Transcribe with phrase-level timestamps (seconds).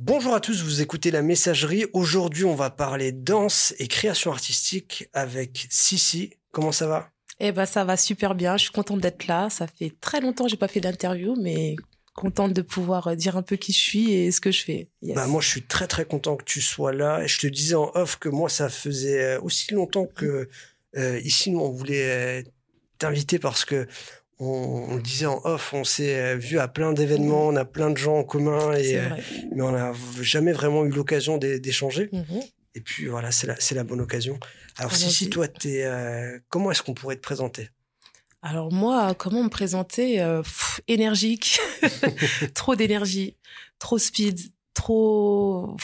[0.00, 1.86] Bonjour à tous, vous écoutez la messagerie.
[1.92, 6.34] Aujourd'hui, on va parler danse et création artistique avec Sissi.
[6.52, 7.10] Comment ça va?
[7.40, 8.56] Eh ben, ça va super bien.
[8.56, 9.50] Je suis contente d'être là.
[9.50, 11.74] Ça fait très longtemps que j'ai pas fait d'interview, mais
[12.14, 14.88] contente de pouvoir dire un peu qui je suis et ce que je fais.
[15.02, 17.24] Bah moi, je suis très très content que tu sois là.
[17.24, 20.48] Et je te disais en off que moi, ça faisait aussi longtemps que
[20.96, 22.44] euh, ici, nous, on voulait
[22.98, 23.88] t'inviter parce que
[24.40, 27.90] on, le disait en off, on s'est euh, vu à plein d'événements, on a plein
[27.90, 29.08] de gens en commun, et, euh,
[29.54, 32.08] mais on n'a jamais vraiment eu l'occasion d'échanger.
[32.12, 32.42] Mhm.
[32.74, 34.38] Et puis voilà, c'est la, la, bonne occasion.
[34.76, 37.70] Alors, si, si toi, es, euh, comment est-ce qu'on pourrait te présenter?
[38.40, 40.24] Alors moi, comment me présenter?
[40.86, 41.58] Énergique,
[42.54, 43.36] trop d'énergie,
[43.80, 44.38] trop speed,
[44.74, 45.76] trop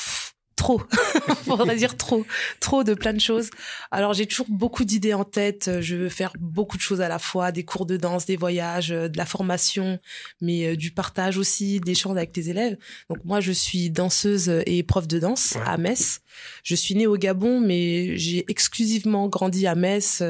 [0.57, 0.83] trop,
[1.45, 2.25] faudrait dire trop,
[2.61, 3.51] trop de plein de choses.
[3.91, 5.71] Alors j'ai toujours beaucoup d'idées en tête.
[5.81, 8.93] Je veux faire beaucoup de choses à la fois, des cours de danse, des voyages,
[8.93, 9.99] euh, de la formation,
[10.41, 12.77] mais euh, du partage aussi, des d'échanges avec les élèves.
[13.09, 16.21] Donc moi je suis danseuse et prof de danse à Metz.
[16.63, 20.23] Je suis née au Gabon, mais j'ai exclusivement grandi à Metz.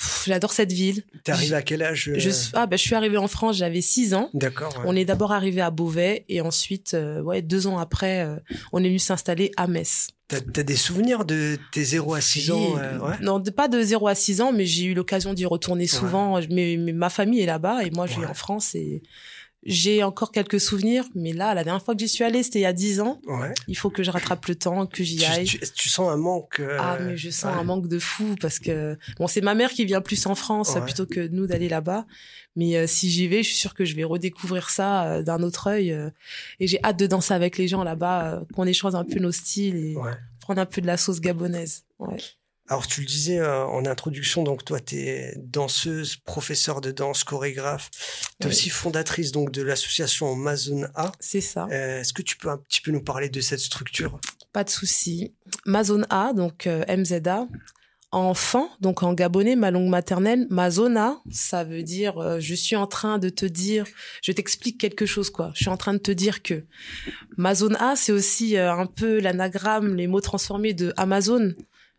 [0.00, 1.02] Euh, J'adore cette ville.
[1.24, 4.14] T'es arrivé à quel âge je, ah, bah, je suis arrivée en France, j'avais 6
[4.14, 4.30] ans.
[4.34, 4.82] D'accord.
[4.84, 8.36] On est d'abord arrivé à Beauvais et ensuite, euh, ouais, deux ans après, euh,
[8.72, 10.08] on est venu s'installer à Metz.
[10.28, 13.14] T'as as des souvenirs de tes 0 à 6 ans euh, ouais.
[13.22, 16.38] Non, pas de 0 à 6 ans, mais j'ai eu l'occasion d'y retourner souvent.
[16.50, 19.02] Mais, ma famille est là-bas et moi, je suis en France et
[19.64, 22.62] j'ai encore quelques souvenirs, mais là, la dernière fois que j'y suis allée, c'était il
[22.62, 23.20] y a dix ans.
[23.26, 23.52] Ouais.
[23.66, 25.46] Il faut que je rattrape le temps, que j'y aille.
[25.46, 28.96] Tu, sens un manque euh, Ah, mais je sens un manque de fou parce que
[29.18, 32.06] bon, c'est ma mère qui vient plus en France plutôt que nous d'aller là-bas.
[32.54, 35.42] Mais euh, si j'y vais, je suis sûre que je vais redécouvrir ça euh, d'un
[35.42, 35.96] autre œil.
[36.60, 39.76] et j'ai hâte de danser avec les gens là-bas, qu'on échange un peu nos styles
[39.76, 39.96] et
[40.40, 41.84] prendre un peu de la sauce gabonaise.
[41.98, 42.16] Ouais.
[42.68, 47.24] Alors, tu le disais euh, en introduction, donc toi, tu es danseuse, professeure de danse,
[47.24, 47.90] chorégraphe.
[48.40, 51.12] Tu es aussi fondatrice donc de l'association Mazon A.
[51.18, 51.66] C'est ça.
[51.72, 54.20] Euh, est-ce que tu peux un petit peu nous parler de cette structure?
[54.52, 55.34] Pas de souci.
[55.64, 57.48] Mazon A, donc euh, MZA.
[58.10, 63.18] Enfant, donc en gabonais, ma langue maternelle, Mazona, ça veut dire je suis en train
[63.18, 63.84] de te dire,
[64.22, 65.50] je t'explique quelque chose quoi.
[65.52, 66.64] Je suis en train de te dire que
[67.36, 71.52] Mazona, c'est aussi un peu l'anagramme, les mots transformés de Amazon.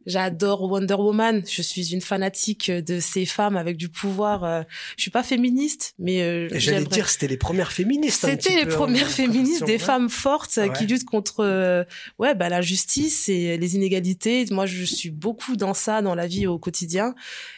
[0.09, 1.43] J'adore Wonder Woman.
[1.47, 4.43] Je suis une fanatique de ces femmes avec du pouvoir.
[4.43, 4.63] Euh,
[4.97, 8.25] je suis pas féministe, mais euh, j'allais dire c'était les premières féministes.
[8.25, 11.83] C'était les premières hein, féministes, des femmes fortes qui luttent contre euh,
[12.17, 14.47] ouais bah la justice et les inégalités.
[14.49, 17.13] Moi, je suis beaucoup dans ça dans la vie au quotidien.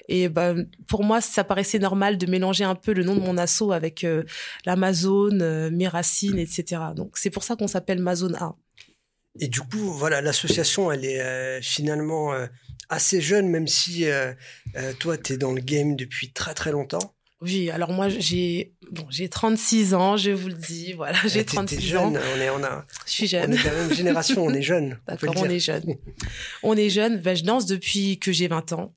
[0.10, 0.54] Et bah
[0.88, 4.06] pour moi, ça paraissait normal de mélanger un peu le nom de mon assaut avec
[4.66, 6.82] l'Amazon, mes racines, etc.
[6.98, 8.58] Donc c'est pour ça qu'on s'appelle Mazon A.
[9.40, 12.48] Et du coup, voilà, l'association, elle est euh, finalement euh,
[12.90, 14.34] assez jeune, même si euh,
[15.00, 17.16] toi, tu es dans le game depuis très très longtemps.
[17.42, 21.82] Oui, alors moi j'ai bon, j'ai 36 ans, je vous le dis, voilà, j'ai 36
[21.82, 22.14] jeune, ans.
[22.14, 23.50] On est on a Je suis jeune.
[23.50, 25.00] On est de la même génération, on est jeune.
[25.08, 25.96] D'accord, on, est jeune.
[26.62, 28.94] On est jeune, ben, je danse depuis que j'ai 20 ans.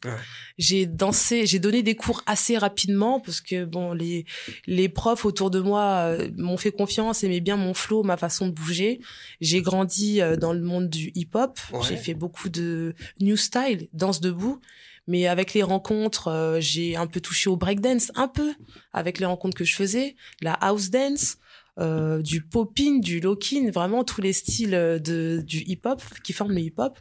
[0.59, 4.27] J'ai dansé, j'ai donné des cours assez rapidement parce que bon les
[4.67, 8.47] les profs autour de moi euh, m'ont fait confiance, aimaient bien mon flow, ma façon
[8.47, 9.01] de bouger.
[9.41, 14.21] J'ai grandi euh, dans le monde du hip-hop, j'ai fait beaucoup de new style, danse
[14.21, 14.61] debout.
[15.07, 18.55] Mais avec les rencontres, euh, j'ai un peu touché au breakdance, un peu,
[18.93, 21.37] avec les rencontres que je faisais, la house dance,
[21.81, 26.61] euh, du popping, du locking, vraiment tous les styles de, du hip-hop qui forment le
[26.61, 26.99] hip-hop.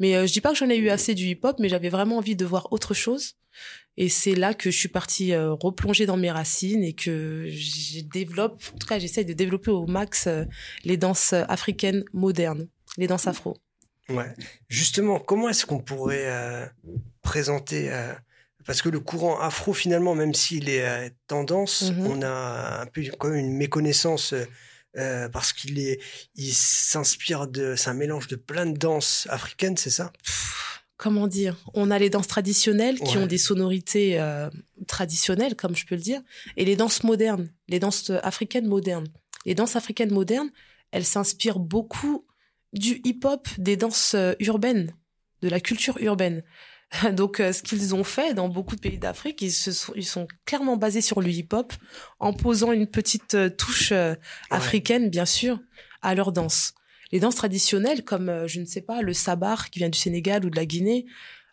[0.00, 2.16] Mais euh, je dis pas que j'en ai eu assez du hip-hop, mais j'avais vraiment
[2.18, 3.34] envie de voir autre chose.
[3.96, 8.00] Et c'est là que je suis partie euh, replonger dans mes racines et que je
[8.00, 10.28] développe, en tout cas j'essaie de développer au max
[10.84, 12.66] les danses africaines modernes,
[12.98, 13.56] les danses afro.
[14.08, 14.34] Ouais.
[14.68, 16.66] Justement, comment est-ce qu'on pourrait euh,
[17.22, 18.12] présenter euh,
[18.66, 22.06] parce que le courant afro finalement, même s'il est euh, tendance, mm-hmm.
[22.06, 24.34] on a un peu quand même une méconnaissance
[25.32, 26.00] parce qu'il est,
[26.36, 30.12] il s'inspire de, c'est un mélange de plein de danses africaines, c'est ça?
[30.96, 31.56] Comment dire?
[31.74, 34.24] On a les danses traditionnelles qui ont des sonorités
[34.86, 36.22] traditionnelles, comme je peux le dire,
[36.56, 39.08] et les danses modernes, les danses africaines modernes.
[39.46, 40.50] Les danses africaines modernes,
[40.92, 42.24] elles s'inspirent beaucoup
[42.74, 44.94] du hip-hop, des danses euh, urbaines,
[45.42, 46.42] de la culture urbaine.
[47.12, 50.06] Donc, euh, ce qu'ils ont fait dans beaucoup de pays d'Afrique, ils, se sont, ils
[50.06, 51.72] sont clairement basés sur le hip-hop,
[52.18, 53.92] en posant une petite euh, touche
[54.50, 55.60] africaine, bien sûr,
[56.02, 56.74] à leur danse.
[57.12, 60.50] Les danses traditionnelles, comme, je ne sais pas, le sabar qui vient du Sénégal ou
[60.50, 61.06] de la Guinée,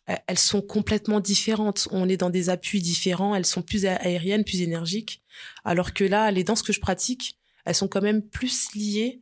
[0.08, 1.88] elles sont complètement différentes.
[1.92, 5.22] On est dans des appuis différents, elles sont plus aériennes, plus énergiques.
[5.64, 9.21] Alors que là, les danses que je pratique, elles sont quand même plus liées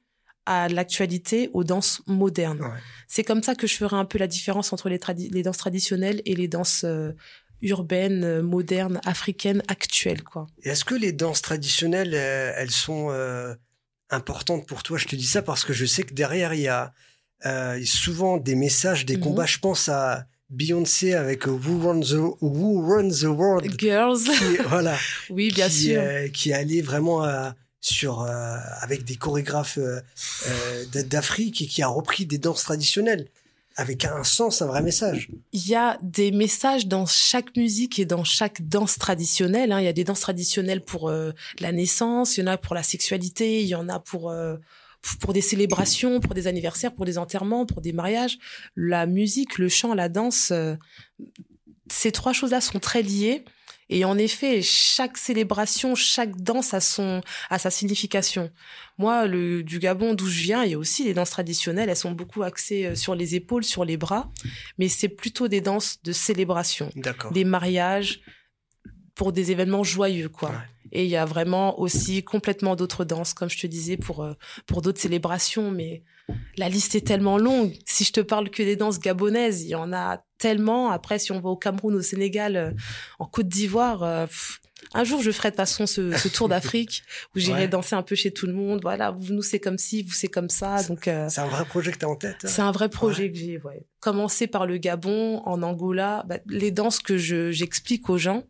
[0.50, 2.74] à l'actualité, aux danses modernes.
[3.08, 5.00] C'est comme ça que je ferai un peu la différence entre les,
[5.30, 7.12] les danses traditionnelles et les danses euh,
[7.62, 10.24] urbaines, euh, modernes, africaines, actuelles.
[10.24, 10.48] Quoi.
[10.64, 13.12] est-ce que les danses traditionnelles, euh, elles sont
[14.10, 14.98] importante pour toi?
[14.98, 16.94] Je te dis ça parce que je sais que derrière, il y a
[17.86, 19.24] souvent des messages, des mhm.
[19.24, 19.46] combats.
[19.46, 23.80] Je pense à Beyoncé avec Who Runs the, Who Runs the World.
[23.80, 24.22] Girls.
[24.68, 24.98] voilà.
[25.30, 26.02] oui, bien sûr.
[26.02, 27.24] Euh, qui allé vraiment
[27.82, 30.02] sur euh, avec des chorégraphes euh,
[30.94, 33.28] d'Afrique et qui a repris des danses traditionnelles
[33.76, 35.30] avec un sens, un vrai message.
[35.54, 39.72] Il y a des messages dans chaque musique et dans chaque danse traditionnelle.
[39.72, 39.80] Hein.
[39.80, 42.84] Il y a des danses traditionnelles pour la naissance, il y en a pour la
[42.84, 44.34] sexualité, il y en a pour
[45.20, 48.38] pour des célébrations, pour des anniversaires, pour des enterrements, pour des mariages.
[48.76, 50.76] La musique, le chant, la danse, euh,
[51.90, 53.44] ces trois choses-là sont très liées.
[53.90, 58.52] Et en effet, chaque célébration, chaque danse a son, a sa signification.
[58.98, 61.90] Moi, le, du Gabon d'où je viens, il y a aussi les danses traditionnelles.
[61.90, 64.32] Elles sont beaucoup axées euh, sur les épaules, sur les bras.
[64.78, 66.92] Mais c'est plutôt des danses de célébration.
[67.32, 68.22] Des mariages,
[69.16, 70.54] pour des événements joyeux, quoi.
[70.94, 74.34] Et il y a vraiment aussi complètement d'autres danses, comme je te disais, pour, euh,
[74.66, 75.72] pour d'autres célébrations.
[75.72, 76.04] Mais
[76.58, 77.74] la liste est tellement longue.
[77.86, 80.90] Si je te parle que des danses gabonaises, il y en a tellement.
[80.90, 82.72] Après, si on va au Cameroun, au Sénégal, euh,
[83.20, 84.26] en Côte d'Ivoire, euh,
[84.94, 87.04] un jour, je ferai de toute façon ce, ce tour d'Afrique
[87.36, 88.80] où j'irai danser un peu chez tout le monde.
[88.82, 90.82] Voilà, vous, nous, c'est comme ci, vous, c'est comme ça.
[90.84, 92.38] Donc, c'est un vrai projet que tu as en tête.
[92.44, 93.86] Hein c'est un vrai projet que j'ai, ouais.
[94.00, 98.44] Commencer par le Gabon, en Angola, bah, les danses que je, j'explique aux gens.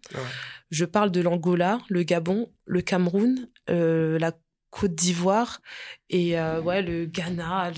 [0.69, 4.31] Je parle de l'Angola, le Gabon, le Cameroun, euh, la
[4.69, 5.62] Côte d'Ivoire
[6.10, 7.71] et euh, ouais le Ghana,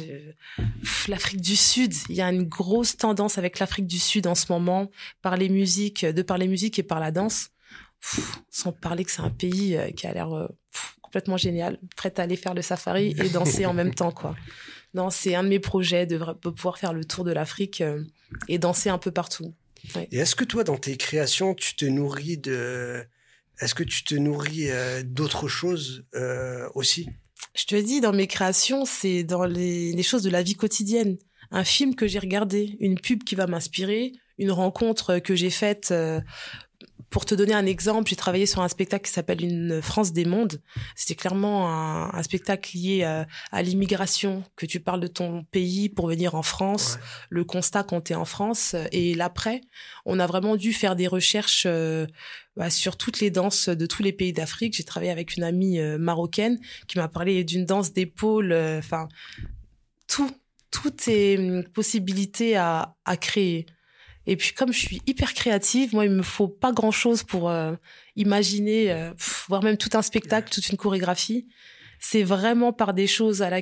[1.07, 1.93] l'Afrique du Sud.
[2.09, 4.91] Il y a une grosse tendance avec l'Afrique du Sud en ce moment
[5.21, 7.49] par les musiques, de par les musiques et par la danse.
[8.49, 10.49] sans parler que c'est un pays euh, qui a l'air
[11.01, 14.35] complètement génial, prêt à aller faire le safari et danser en même temps quoi.
[14.93, 17.81] Non, c'est un de mes projets de pouvoir faire le tour de l'Afrique
[18.49, 19.53] et danser un peu partout.
[20.11, 23.03] Et est-ce que toi, dans tes créations, tu te nourris de...
[23.61, 27.07] Est-ce que tu te nourris euh, d'autres choses euh, aussi?
[27.55, 31.17] Je te dis, dans mes créations, c'est dans les, choses de la vie quotidienne.
[31.51, 35.89] Un film que j'ai regardé, une pub qui va m'inspirer, une rencontre que j'ai faite
[35.91, 36.21] euh,
[37.11, 40.25] pour te donner un exemple, j'ai travaillé sur un spectacle qui s'appelle Une France des
[40.25, 40.61] mondes.
[40.95, 43.03] C'était clairement un, spectacle lié
[43.51, 46.97] à, l'immigration, que tu parles de ton pays pour venir en France,
[47.29, 49.61] le constat quand tu es en France et l'après.
[50.05, 52.07] On a vraiment dû faire des recherches euh,
[52.55, 54.73] bah, sur toutes les danses de tous les pays d'Afrique.
[54.73, 59.07] J'ai travaillé avec une amie euh, marocaine qui m'a parlé d'une danse d'épaule, euh, enfin
[60.07, 60.31] tout,
[60.71, 63.65] toutes est hum, possibilités à, à créer.
[64.27, 67.49] Et puis comme je suis hyper créative, moi il me faut pas grand chose pour
[67.49, 67.73] euh,
[68.15, 69.13] imaginer, euh,
[69.47, 71.47] voire même tout un spectacle, toute une chorégraphie.
[71.99, 73.61] C'est vraiment par des choses à la,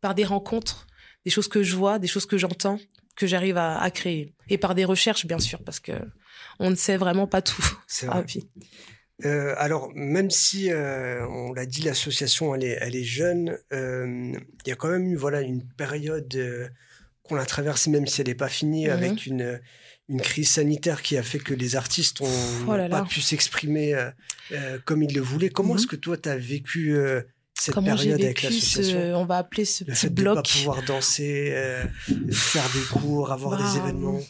[0.00, 0.86] par des rencontres,
[1.24, 2.78] des choses que je vois, des choses que j'entends,
[3.16, 4.34] que j'arrive à, à, créer.
[4.48, 5.92] Et par des recherches bien sûr, parce que
[6.58, 7.66] on ne sait vraiment pas tout.
[7.86, 8.24] C'est vrai.
[9.24, 14.68] Euh, alors, même si euh, on l'a dit, l'association elle est, elle est jeune, il
[14.68, 16.32] y a quand même eu voilà une période
[17.28, 18.92] qu'on a traversé, même si elle n'est pas finie, mhm.
[18.92, 19.60] avec une,
[20.08, 22.26] une crise sanitaire qui a fait que les artistes ont
[22.66, 24.10] oh pas pu s'exprimer euh,
[24.52, 25.50] euh, comme ils le voulaient.
[25.50, 25.80] Comment mhm.
[25.80, 27.20] est-ce que toi, tu as vécu euh,
[27.54, 30.36] cette période avec l'association On va appeler ce le petit fait bloc.
[30.36, 31.54] De pas pouvoir danser,
[32.30, 34.20] faire des cours, avoir des bah, événements?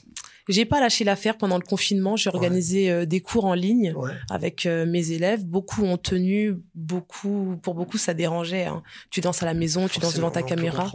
[0.48, 2.16] J'ai pas lâché l'affaire pendant le confinement.
[2.16, 3.94] J'ai organisé euh, des cours en ligne
[4.30, 5.44] avec euh, mes élèves.
[5.44, 8.64] Beaucoup ont tenu, beaucoup, pour beaucoup, ça dérangeait.
[8.64, 8.82] Hein.
[9.10, 10.90] Tu danses à la maison, tu danses devant ta caméra.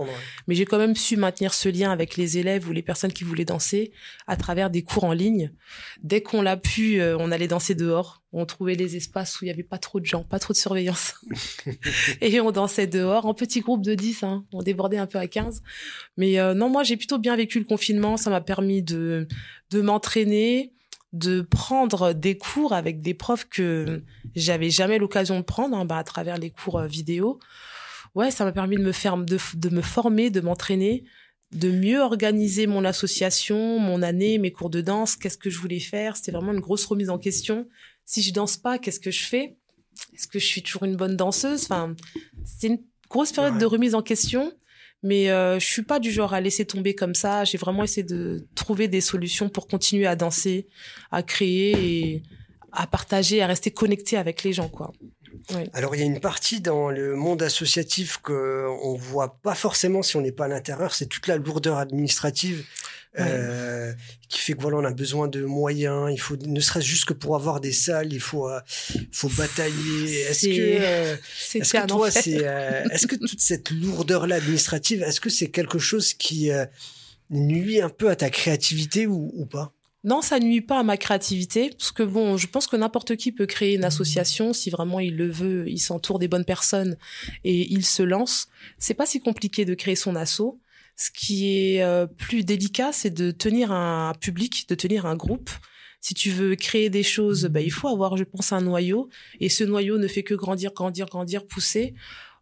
[0.47, 3.23] Mais j'ai quand même su maintenir ce lien avec les élèves ou les personnes qui
[3.23, 3.91] voulaient danser
[4.27, 5.51] à travers des cours en ligne.
[6.01, 9.47] Dès qu'on l'a pu, euh, on allait danser dehors on trouvait les espaces où il
[9.47, 11.13] y avait pas trop de gens, pas trop de surveillance.
[12.21, 14.43] et on dansait dehors en petits groupes de 10, hein.
[14.51, 15.61] on débordait un peu à 15.
[16.17, 19.27] Mais euh, non, moi j'ai plutôt bien vécu le confinement, ça m'a permis de
[19.69, 20.73] de m'entraîner,
[21.13, 24.03] de prendre des cours avec des profs que
[24.35, 27.39] j'avais jamais l'occasion de prendre hein, bah, à travers les cours euh, vidéo.
[28.15, 31.03] Ouais, ça m'a permis de me faire de, de me former, de m'entraîner,
[31.51, 35.79] de mieux organiser mon association, mon année, mes cours de danse, qu'est-ce que je voulais
[35.79, 36.15] faire.
[36.15, 37.67] C'était vraiment une grosse remise en question
[38.05, 39.57] si je danse pas, qu'est-ce que je fais?
[40.13, 41.63] Est-ce que je suis toujours une bonne danseuse?
[41.63, 41.95] Enfin,
[42.45, 42.79] c'est une
[43.09, 44.51] grosse période de remise en question.
[45.03, 47.43] Mais euh, je suis pas du genre à laisser tomber comme ça.
[47.43, 50.67] J'ai vraiment essayé de trouver des solutions pour continuer à danser,
[51.11, 52.23] à créer et
[52.71, 54.91] à partager, à rester connecté avec les gens, quoi.
[55.73, 60.01] Alors il y a une partie dans le monde associatif que on voit pas forcément
[60.01, 62.65] si on n'est pas à l'intérieur, c'est toute la lourdeur administrative
[63.19, 63.93] euh,
[64.27, 66.11] qui fait que voilà, on a besoin de moyens.
[66.11, 68.59] Il faut, ne serait-ce juste que pour avoir des salles, il faut, euh,
[69.11, 70.21] faut batailler.
[70.21, 71.15] Est-ce que, euh,
[71.55, 72.43] est-ce que toi, c'est,
[72.91, 76.49] est-ce que toute cette lourdeur-là administrative, est-ce que c'est quelque chose qui
[77.29, 79.73] nuit un peu à ta créativité ou, ou pas?
[80.05, 83.31] Non, ça nuit pas à ma créativité, parce que bon, je pense que n'importe qui
[83.31, 86.97] peut créer une association si vraiment il le veut, il s'entoure des bonnes personnes
[87.45, 88.49] et il se lance.
[88.79, 90.57] C'est pas si compliqué de créer son asso.
[90.95, 95.49] Ce qui est euh, plus délicat, c'est de tenir un public, de tenir un groupe.
[96.01, 99.09] Si tu veux créer des choses, bah, il faut avoir, je pense, un noyau.
[99.39, 101.93] Et ce noyau ne fait que grandir, grandir, grandir, pousser.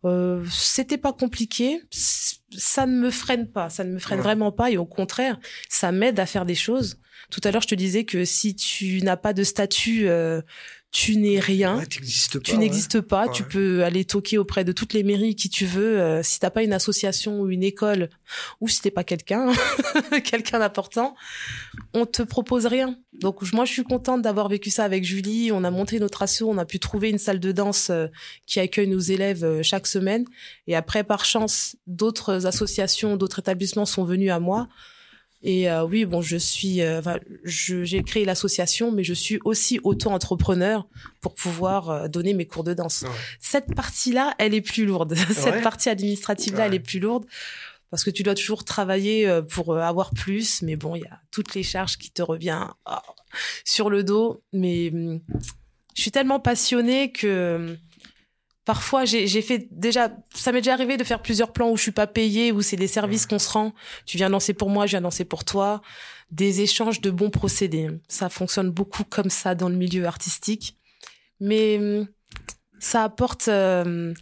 [0.03, 1.81] Euh, c'était pas compliqué.
[1.91, 3.69] Ça ne me freine pas.
[3.69, 4.71] Ça ne me freine vraiment pas.
[4.71, 5.39] Et au contraire,
[5.69, 6.97] ça m'aide à faire des choses.
[7.29, 10.41] Tout à l'heure, je te disais que si tu n'as pas de statut, euh,
[10.91, 11.81] tu n'es rien.
[12.43, 13.29] tu n'existes pas.
[13.29, 15.99] Tu peux aller toquer auprès de toutes les mairies qui tu veux.
[15.99, 18.09] Euh, si t'as pas une association ou une école,
[18.59, 19.53] ou si t'es pas quelqu'un,
[20.25, 21.15] quelqu'un d'important,
[21.93, 22.97] on te propose rien.
[23.13, 25.53] Donc moi, je suis contente d'avoir vécu ça avec Julie.
[25.53, 28.07] On a monté notre asso, on a pu trouver une salle de danse euh,
[28.45, 30.25] qui accueille nos élèves euh, chaque semaine.
[30.67, 34.67] Et après, par chance, d'autres associations, d'autres établissements sont venus à moi.
[35.43, 37.01] Et euh, oui, bon, je suis, euh,
[37.43, 40.87] j'ai créé l'association, mais je suis aussi auto-entrepreneur
[41.19, 43.05] pour pouvoir euh, donner mes cours de danse.
[43.39, 45.15] Cette partie-là, elle est plus lourde.
[45.31, 47.25] Cette partie administrative-là, elle est plus lourde
[47.89, 50.61] parce que tu dois toujours travailler pour avoir plus.
[50.61, 52.93] Mais bon, il y a toutes les charges qui te reviennent oh,
[53.65, 54.43] sur le dos.
[54.53, 55.19] Mais hum,
[55.95, 57.77] je suis tellement passionnée que hum,
[58.71, 61.91] Parfois, j'ai fait déjà, ça m'est déjà arrivé de faire plusieurs plans où je suis
[61.91, 63.73] pas payée, où c'est des services qu'on se rend.
[64.05, 65.81] Tu viens danser pour moi, je viens danser pour toi.
[66.31, 67.89] Des échanges de bons procédés.
[68.07, 70.77] Ça fonctionne beaucoup comme ça dans le milieu artistique.
[71.41, 71.81] Mais
[72.79, 74.13] ça apporte, euh,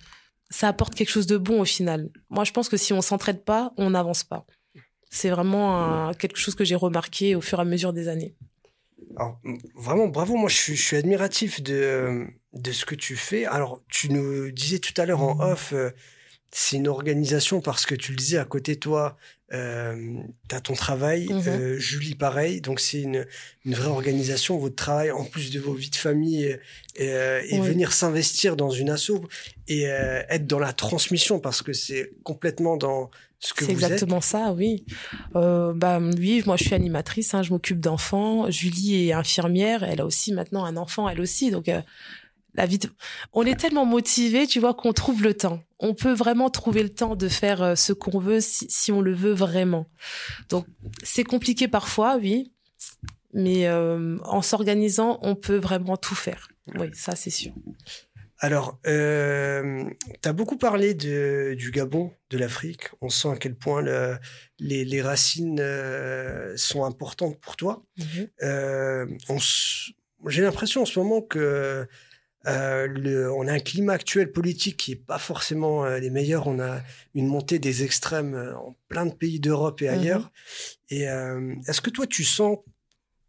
[0.49, 2.09] ça apporte quelque chose de bon au final.
[2.31, 4.47] Moi, je pense que si on s'entraide pas, on n'avance pas.
[5.11, 8.35] C'est vraiment quelque chose que j'ai remarqué au fur et à mesure des années.
[9.15, 9.39] Alors,
[9.75, 10.35] vraiment, bravo.
[10.35, 13.45] Moi, je suis, je suis admiratif de, de ce que tu fais.
[13.45, 15.91] Alors, tu nous disais tout à l'heure en off, euh,
[16.51, 19.17] c'est une organisation parce que tu le disais à côté de toi,
[19.53, 20.13] euh,
[20.47, 21.43] tu as ton travail, mhm.
[21.47, 23.25] euh, Julie pareil, donc c'est une,
[23.65, 26.57] une, vraie organisation, votre travail en plus de vos vies de famille
[26.95, 29.21] et, euh, venir s'investir dans une asso
[29.67, 33.65] et être dans la transmission parce que c'est complètement dans êtes.
[33.65, 34.85] C'est exactement ça, oui.
[35.33, 38.49] bah oui, moi je suis animatrice, hein, je m'occupe d'enfants.
[38.51, 41.69] Julie est infirmière, elle a aussi maintenant un enfant, elle aussi, donc
[42.55, 42.79] la vie
[43.33, 46.89] on est tellement motivé tu vois qu'on trouve le temps on peut vraiment trouver le
[46.89, 49.87] temps de faire euh, ce qu'on veut si, on le veut vraiment
[50.49, 50.65] donc
[51.03, 52.51] c'est compliqué parfois oui
[53.33, 57.53] mais euh, en s'organisant on peut vraiment tout faire oui ça c'est sûr
[58.39, 59.83] alors, euh,
[60.21, 62.89] tu as beaucoup parlé de, du Gabon, de l'Afrique.
[63.01, 64.17] On sent à quel point le,
[64.59, 67.83] les, les, racines euh, sont importantes pour toi.
[67.97, 69.77] Mm-hmm.
[70.27, 71.87] J'ai l'impression en ce moment que
[72.47, 76.47] euh, le, on a un climat actuel politique qui est pas forcément euh, les meilleurs.
[76.47, 76.81] On a
[77.13, 79.99] une montée des extrêmes euh, en plein de pays d'Europe et mhm.
[79.99, 80.31] ailleurs.
[80.89, 82.57] Et est-ce que toi, tu sens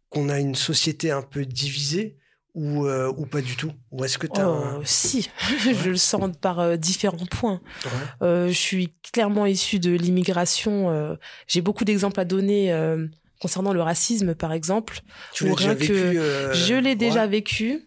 [0.09, 2.17] qu'on a une société un peu divisée?
[2.53, 3.71] Ou, ou pas du tout?
[3.91, 5.29] Ou est-ce que tu oh, Si,
[5.59, 7.61] je le sens par différents points.
[8.21, 11.17] je suis clairement issu de l'immigration.
[11.47, 12.71] J'ai beaucoup d'exemples à donner
[13.41, 15.01] concernant le racisme, par exemple.
[15.33, 15.93] Tu l'as déjà vécu
[16.53, 17.85] Je l'ai déjà vécu.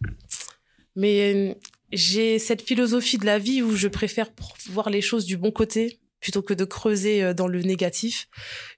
[0.97, 1.55] Mais euh,
[1.93, 4.29] j'ai cette philosophie de la vie où je préfère
[4.71, 8.29] voir les choses du bon côté plutôt que de creuser euh, dans le négatif.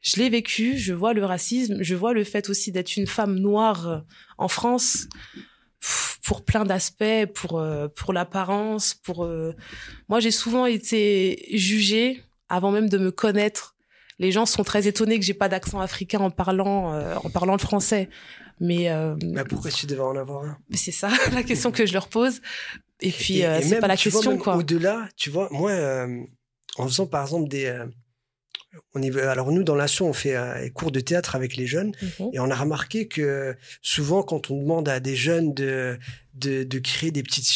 [0.00, 3.38] Je l'ai vécu, je vois le racisme, je vois le fait aussi d'être une femme
[3.38, 3.98] noire euh,
[4.38, 5.08] en France
[6.24, 7.64] pour plein d'aspects, pour
[7.94, 9.28] pour l'apparence, pour
[10.08, 13.74] moi j'ai souvent été jugée avant même de me connaître.
[14.18, 17.58] Les gens sont très étonnés que j'ai pas d'accent africain en parlant en parlant le
[17.58, 18.08] français.
[18.60, 20.58] Mais, euh, bah pourquoi tu devais en avoir un?
[20.72, 22.40] C'est ça la question que je leur pose.
[23.00, 24.56] Et puis euh, c'est pas la question quoi.
[24.56, 26.22] Au-delà, tu vois, moi, euh,
[26.78, 27.86] en faisant par exemple des euh,
[28.94, 31.92] on est, alors nous dans l'asso on fait des cours de théâtre avec les jeunes
[32.02, 32.30] mhm.
[32.32, 35.98] et on a remarqué que souvent quand on demande à des jeunes de
[36.36, 37.48] de, de créer des petites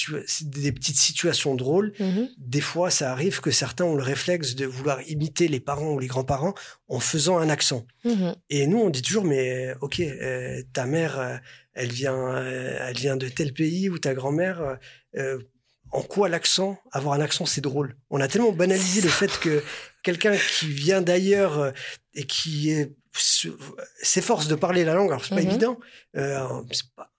[0.43, 2.29] des petites situations drôles, mhm.
[2.39, 5.99] des fois ça arrive que certains ont le réflexe de vouloir imiter les parents ou
[5.99, 6.55] les grands-parents
[6.89, 7.87] en faisant un accent.
[8.05, 8.35] Mhm.
[8.49, 11.37] Et nous on dit toujours mais ok euh, ta mère euh,
[11.75, 14.79] elle vient euh, elle vient de tel pays ou ta grand-mère
[15.93, 17.97] en quoi l'accent, avoir un accent, c'est drôle?
[18.11, 19.63] On a tellement banalisé le fait que
[20.03, 21.71] quelqu'un qui vient d'ailleurs euh,
[22.15, 22.75] et qui
[23.13, 25.49] s'efforce de parler la langue, alors c'est pas mhm.
[25.49, 25.79] évident.
[26.17, 26.47] Euh,
[26.97, 27.11] pas,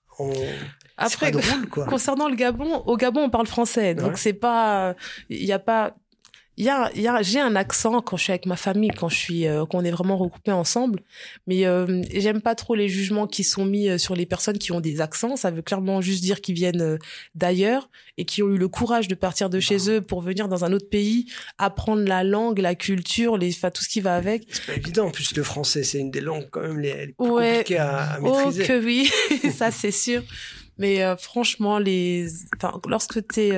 [0.98, 1.86] Après, drôle, quoi.
[1.86, 4.96] concernant le Gabon, au Gabon, on parle français, donc c'est pas,
[5.30, 5.96] il n'y a pas,
[6.64, 9.16] y a, y a j'ai un accent quand je suis avec ma famille, quand je
[9.16, 11.02] suis, euh, qu'on est vraiment regroupés ensemble.
[11.48, 14.72] Mais euh, j'aime pas trop les jugements qui sont mis euh, sur les personnes qui
[14.72, 15.36] ont des accents.
[15.36, 17.00] Ça veut clairement juste dire qu'ils viennent
[17.36, 20.66] d'ailleurs et qui ont eu le courage de partir de chez eux pour venir dans
[20.66, 24.44] un autre pays, apprendre la langue, la culture, les, enfin, tout ce qui va avec.
[24.50, 25.08] C'est pas évident.
[25.08, 28.20] En plus, le français, c'est une des langues quand même les, plus compliquées à, à
[28.20, 28.64] oh, maîtriser.
[28.64, 29.12] Oh que oui,
[29.56, 30.22] ça c'est sûr.
[30.78, 32.28] Mais franchement, les,
[32.58, 33.52] enfin, lorsque t'es,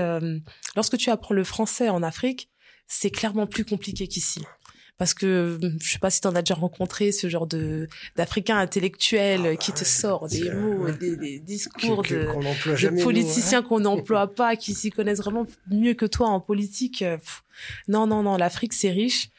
[0.75, 2.49] lorsque tu apprends le français en Afrique,
[2.87, 4.41] c'est clairement plus compliqué qu'ici.
[4.99, 8.59] Parce que je sais pas si tu en as déjà rencontré ce genre de d'africains
[8.59, 14.33] intellectuels ah qui te sort des mots des, des, discours de, de politiciens qu'on n'emploie
[14.33, 17.03] pas qui s'y connaissent vraiment mieux que toi en politique
[17.87, 19.29] non non non l'Afrique c'est riche.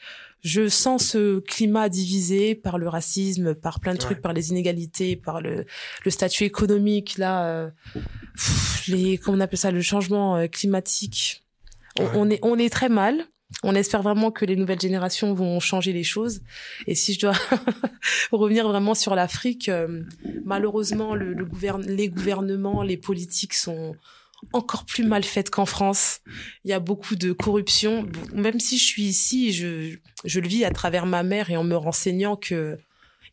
[0.41, 5.15] Je sens ce climat divisé par le racisme, par plein de trucs, par les inégalités,
[5.15, 5.65] par le,
[6.03, 7.69] le statut économique, là, euh,
[8.87, 11.43] les, comment on appelle ça, le changement euh, climatique.
[11.97, 13.25] on, est, on est très mal
[13.63, 16.41] on espère vraiment que les nouvelles générations vont changer les choses.
[16.87, 17.33] Et si je dois
[18.31, 20.03] revenir vraiment sur l'Afrique, euh,
[20.43, 21.35] malheureusement, le,
[21.87, 23.95] les gouvernements, les politiques sont
[24.53, 26.19] encore plus mal faites qu'en France.
[26.63, 28.07] Il y a beaucoup de corruption.
[28.33, 29.97] Même si je suis ici, je,
[30.39, 32.77] le vis à travers ma mère et en me renseignant que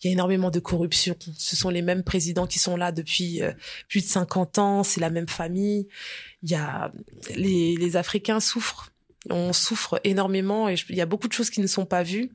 [0.00, 1.14] il y a énormément de corruption.
[1.38, 3.52] Ce sont les mêmes présidents qui sont là depuis euh,
[3.88, 5.86] plus de 50 ans, c'est la même famille.
[6.42, 6.90] Il y a
[7.36, 8.91] les Africains souffrent
[9.30, 12.30] on souffre énormément et il y a beaucoup de choses qui ne sont pas vues.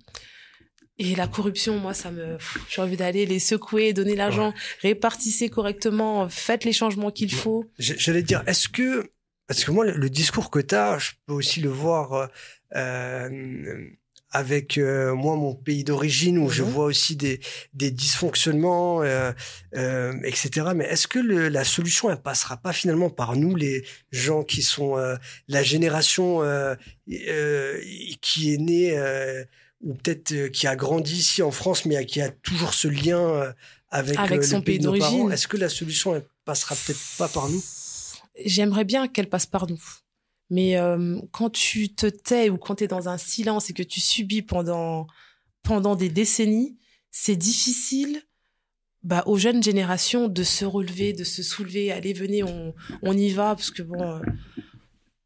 [0.99, 2.37] Et la corruption, moi, ça me,
[2.69, 7.65] j'ai envie d'aller les secouer, donner l'argent, répartissez correctement, faites les changements qu'il faut.
[7.77, 9.11] J'allais dire, est-ce que,
[9.47, 12.29] parce que moi, le, discours que tu as, je peux aussi le voir
[12.75, 13.89] euh,
[14.37, 16.69] avec euh, moi mon pays d'origine où je mhm.
[16.69, 17.39] vois aussi des,
[17.73, 19.31] des dysfonctionnements euh,
[19.75, 23.83] euh, etc mais est-ce que le, la solution elle passera pas finalement par nous les
[24.11, 24.95] gens qui sont
[25.47, 26.41] la génération
[27.07, 28.95] qui est née
[29.81, 33.53] ou peut-être qui a grandi ici en France mais qui a toujours ce lien
[33.89, 35.31] avec, avec son pays, pays d'origine.
[35.31, 37.63] est-ce que la solution elle passera peut-être pas par nous?
[38.45, 39.81] J'aimerais bien qu'elle passe par nous
[40.49, 43.83] mais euh, quand tu te tais ou quand tu es dans un silence et que
[43.83, 45.07] tu subis pendant,
[45.63, 46.77] pendant des décennies,
[47.11, 48.21] c'est difficile
[49.03, 51.91] bah, aux jeunes générations de se relever, de se soulever.
[51.91, 53.55] Allez, venez, on, on y va.
[53.55, 54.19] Parce que bon, euh,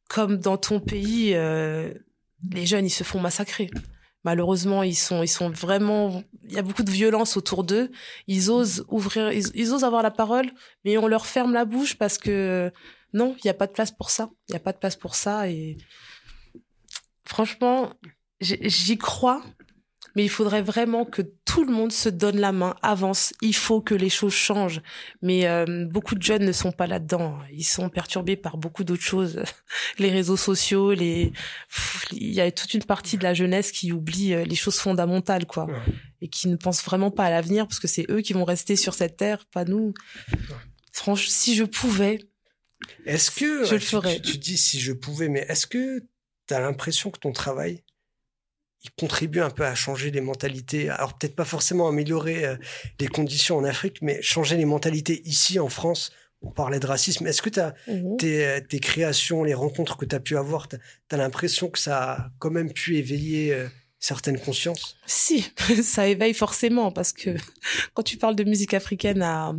[0.09, 1.93] comme dans ton pays, euh,
[2.51, 3.69] les jeunes, ils se font massacrer.
[4.23, 6.23] Malheureusement, ils sont, ils sont vraiment.
[6.47, 7.91] Il y a beaucoup de violence autour d'eux.
[8.27, 10.51] Ils osent ouvrir, ils osent avoir la parole,
[10.85, 12.71] mais on leur ferme la bouche parce que
[13.13, 14.29] non, il n'y a pas de place pour ça.
[14.47, 15.49] Il n'y a pas de place pour ça.
[15.49, 15.77] Et
[17.25, 17.93] franchement,
[18.39, 19.43] j'y crois,
[20.15, 23.33] mais il faudrait vraiment que tout le monde se donne la main, avance.
[23.41, 24.81] Il faut que les choses changent.
[25.21, 27.37] Mais euh, beaucoup de jeunes ne sont pas là-dedans.
[27.51, 29.41] Ils sont perturbés par beaucoup d'autres choses.
[29.99, 31.31] les réseaux sociaux, les...
[32.11, 35.45] il y a toute une partie de la jeunesse qui oublie euh, les choses fondamentales,
[35.45, 35.67] quoi.
[36.21, 38.75] Et qui ne pense vraiment pas à l'avenir parce que c'est eux qui vont rester
[38.75, 39.93] sur cette terre, pas nous.
[40.91, 42.19] Franchement, si je pouvais,
[43.05, 44.19] est-ce que je le ferais.
[44.19, 46.03] Tu, dis si je pouvais, mais est-ce que
[46.47, 47.83] tu as l'impression que ton travail
[48.83, 50.89] il contribue un peu à changer les mentalités?
[50.89, 52.55] Alors peut-être pas forcément améliorer euh,
[52.99, 56.11] les conditions en Afrique, mais changer les mentalités ici en France.
[56.41, 57.27] On parlait de racisme.
[57.27, 60.77] Est-ce que as, mmh tes, tes, créations, les rencontres que tu as pu avoir, tu
[61.11, 63.67] as, l'impression que ça a quand même pu éveiller euh,
[63.99, 64.97] certaines consciences?
[65.05, 67.35] Si, ça éveille forcément parce que
[67.93, 69.53] quand tu parles de musique africaine à,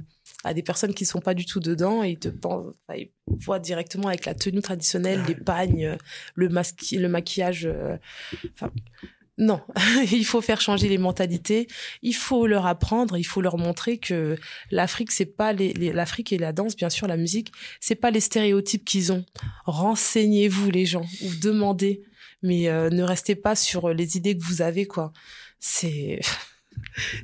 [0.45, 3.59] à des personnes qui sont pas du tout dedans et ils te pensent, ils voient
[3.59, 5.97] directement avec la tenue traditionnelle, les pagnes,
[6.35, 7.67] le, masque, le maquillage.
[7.67, 7.97] Euh,
[8.55, 8.71] enfin,
[9.39, 9.61] non,
[10.13, 11.67] il faut faire changer les mentalités.
[12.03, 14.37] Il faut leur apprendre, il faut leur montrer que
[14.71, 18.21] l'Afrique, c'est pas les, l'Afrique et la danse, bien sûr, la musique, c'est pas les
[18.21, 19.25] stéréotypes qu'ils ont.
[19.65, 22.03] Renseignez-vous les gens ou demandez,
[22.43, 25.13] mais euh, ne restez pas sur les idées que vous avez quoi.
[25.61, 26.21] C'est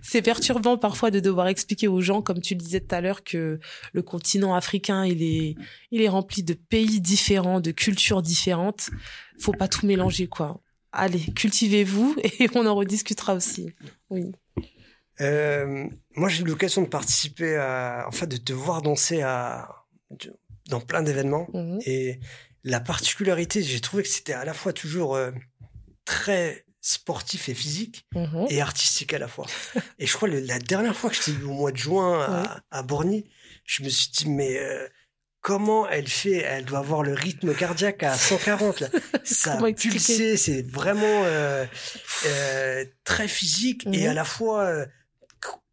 [0.03, 3.25] c'est perturbant parfois de devoir expliquer aux gens, comme tu le disais tout à l'heure,
[3.25, 3.59] que
[3.93, 5.55] le continent africain, il est,
[5.91, 8.91] il est rempli de pays différents, de cultures différentes.
[9.41, 10.61] Faut pas tout mélanger, quoi.
[10.93, 13.71] Allez, cultivez-vous et on en rediscutera aussi.
[14.11, 14.33] Oui.
[15.21, 19.69] Euh, moi, j'ai eu l'occasion de participer à, en fait, de te voir danser à,
[20.69, 21.49] dans plein d'événements.
[21.53, 21.81] Mhm.
[21.87, 22.21] Et
[22.65, 25.31] la particularité, j'ai trouvé que c'était à la fois toujours euh,
[26.05, 28.47] très sportif et physique mhm.
[28.49, 29.47] et artistique à la fois.
[29.99, 32.61] et je crois la dernière fois que je t'ai vu au mois de juin à,
[32.71, 33.27] à, Borny,
[33.67, 34.89] je me suis dit mais euh,
[35.43, 36.39] comment elle fait?
[36.39, 38.89] Elle doit avoir le rythme cardiaque à 140 là.
[39.25, 41.67] Ça pulsé, c'est vraiment euh,
[42.25, 44.09] euh, très physique et mhm.
[44.09, 44.87] à la fois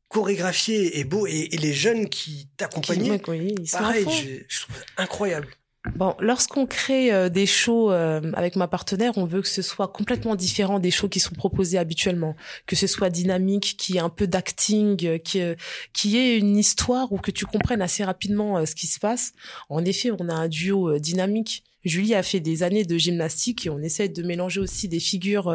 [0.10, 5.48] chorégraphié et beau et, les jeunes qui t'accompagnaient, pareil, je, je trouve incroyable.
[5.94, 9.88] Bon, lorsqu'on crée euh, des shows euh, avec ma partenaire, on veut que ce soit
[9.88, 14.10] complètement différent des shows qui sont proposés habituellement, que ce soit dynamique, qui ait un
[14.10, 15.56] peu d'acting, euh,
[15.94, 19.34] qui ait une histoire ou que tu comprennes assez rapidement ce qui se passe.
[19.70, 21.64] En effet, on a un duo dynamique.
[21.84, 25.50] Julie a fait des années de gymnastique et on essaie de mélanger aussi des figures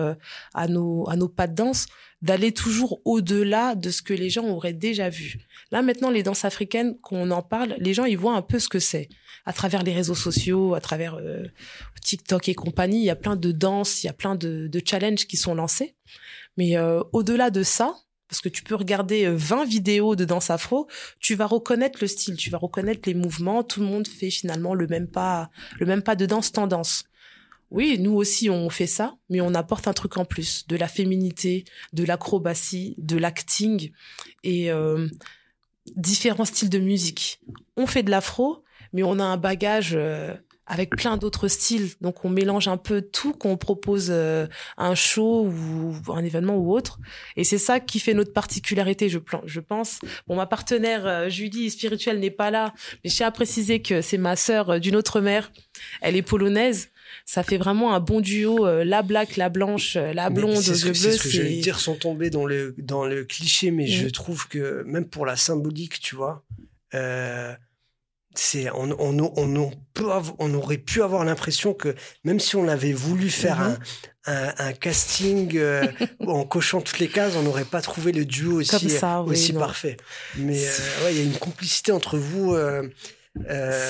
[0.55, 1.87] à nos à nos pas de danse,
[2.23, 5.39] d'aller toujours au-delà de ce que les gens auraient déjà vu.
[5.71, 8.69] Là maintenant, les danses africaines, qu'on en parle, les gens ils voient un peu ce
[8.69, 9.09] que c'est
[9.47, 11.45] à travers les réseaux sociaux, à travers euh,
[12.03, 12.99] TikTok et compagnie.
[12.99, 15.97] Il y a plein de danses, il y a plein de, challenges qui sont lancés.
[16.57, 17.95] Mais euh, au-delà de ça,
[18.29, 22.07] parce que tu peux regarder 20 euh, vidéos de danse afro, tu vas reconnaître le
[22.07, 23.65] style, tu vas reconnaître les mouvements.
[23.65, 27.05] Tout le monde fait finalement le même pas, le même pas de danse tendance.
[27.71, 30.89] Oui, nous aussi on fait ça, mais on apporte un truc en plus, de la
[30.89, 33.93] féminité, de l'acrobatie, de l'acting
[34.43, 35.09] et euh,
[35.97, 37.41] différents styles de musique.
[37.77, 40.35] On fait de l'afro, mais on a un bagage euh,
[40.67, 41.91] avec plein d'autres styles.
[42.01, 46.73] Donc on mélange un peu tout qu'on propose euh, un show ou un événement ou
[46.73, 46.99] autre.
[47.37, 49.99] Et c'est ça qui fait notre particularité, je, je pense.
[50.27, 52.73] Bon, ma partenaire euh, Julie spirituelle n'est pas là,
[53.03, 55.51] mais je tiens à préciser que c'est ma sœur d'une autre mère.
[56.01, 56.91] Elle est polonaise.
[57.25, 60.95] Ça fait vraiment un bon duo, la black, la blanche, la blonde, le bleu.
[60.95, 64.07] C'est ce que je vais dire sans tomber dans le dans le cliché, mais je
[64.07, 64.11] mm.
[64.13, 66.45] trouve que même pour la symbolique, tu vois.
[66.95, 67.55] Euh,
[68.35, 70.07] c'est on, on, on, on, peut
[70.39, 71.95] on aurait pu avoir l'impression que
[72.25, 73.79] même si on avait voulu faire mhm.
[74.27, 75.87] un, un, casting euh,
[76.27, 79.97] en cochant toutes les cases, on n'aurait pas trouvé le duo aussi, aussi parfait.
[80.37, 82.55] Mais euh, ouais, il y a une complicité entre vous.
[82.55, 82.89] Euh,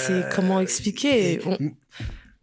[0.06, 1.40] c'est comment expliquer?
[1.44, 1.58] on,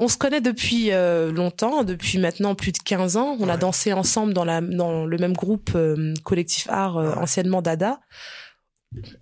[0.08, 3.38] se connaît depuis longtemps, depuis maintenant plus de 15 ans.
[3.40, 5.76] On a dansé ensemble dans, la, dans le même groupe
[6.24, 8.00] collectif art, anciennement Dada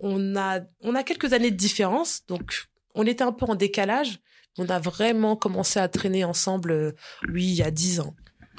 [0.00, 4.20] on a, on a quelques années de différence, donc on était un peu en décalage.
[4.58, 8.14] On a vraiment commencé à traîner ensemble, euh, lui, il y a dix ans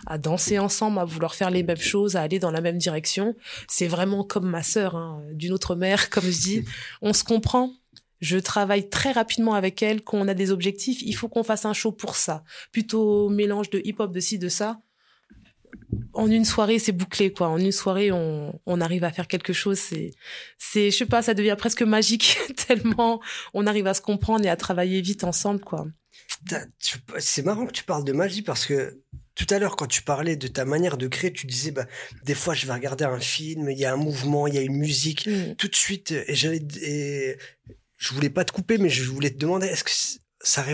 [0.06, 3.36] à danser ensemble, à vouloir faire les mêmes choses, à aller dans la même direction.
[3.68, 6.66] C'est vraiment comme ma sœur, hein, d'une autre mère, comme je dis.
[7.02, 7.74] On se comprend.
[8.20, 10.02] Je travaille très rapidement avec elle.
[10.02, 12.44] Quand on a des objectifs, il faut qu'on fasse un show pour ça.
[12.72, 14.80] Plutôt mélange de hip-hop, de ci, de ça
[16.14, 17.48] en une soirée, c'est bouclé, quoi.
[17.48, 19.78] En une soirée, on, on arrive à faire quelque chose.
[19.78, 20.12] C'est,
[20.58, 23.22] c'est, je sais pas, ça devient presque magique tellement
[23.54, 25.88] on arrive à se comprendre et à travailler vite ensemble, quoi.
[27.20, 29.02] C'est marrant que tu parles de magie parce que
[29.36, 31.86] tout à l'heure, quand tu parlais de ta manière de créer, tu disais, bah,
[32.24, 34.62] des fois, je vais regarder un film, il y a un mouvement, il y a
[34.62, 35.56] une musique, mm.
[35.56, 37.38] tout de suite, et j'allais, et
[37.98, 39.92] je voulais pas te couper, mais je voulais te demander, est-ce que
[40.40, 40.66] ça,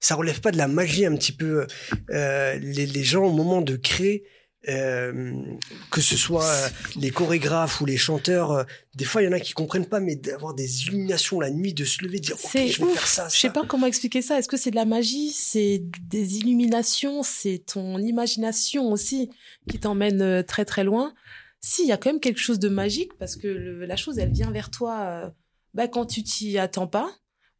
[0.00, 1.66] ça relève pas de la magie un petit peu,
[2.10, 4.24] euh, les, les gens, au moment de créer,
[4.68, 5.42] euh,
[5.90, 9.32] que ce soit euh, les chorégraphes ou les chanteurs, euh, des fois il y en
[9.32, 12.50] a qui comprennent pas, mais d'avoir des illuminations la nuit, de se lever, dire ok
[12.52, 13.28] je vais faire ça.
[13.32, 14.38] Je sais pas comment expliquer ça.
[14.38, 19.30] Est-ce que c'est de la magie, c'est des illuminations, c'est ton imagination aussi
[19.66, 21.14] qui t'emmène très très loin?
[21.62, 24.30] Si il y a quand même quelque chose de magique parce que la chose elle
[24.32, 25.32] vient vers toi
[25.74, 27.10] bah, quand tu t'y attends pas.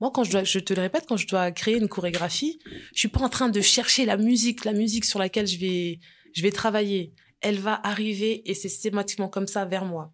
[0.01, 2.59] Moi, quand je dois, je te le répète, quand je dois créer une chorégraphie,
[2.95, 5.99] je suis pas en train de chercher la musique, la musique sur laquelle je vais
[6.33, 7.13] je vais travailler.
[7.41, 10.13] Elle va arriver et c'est systématiquement comme ça vers moi.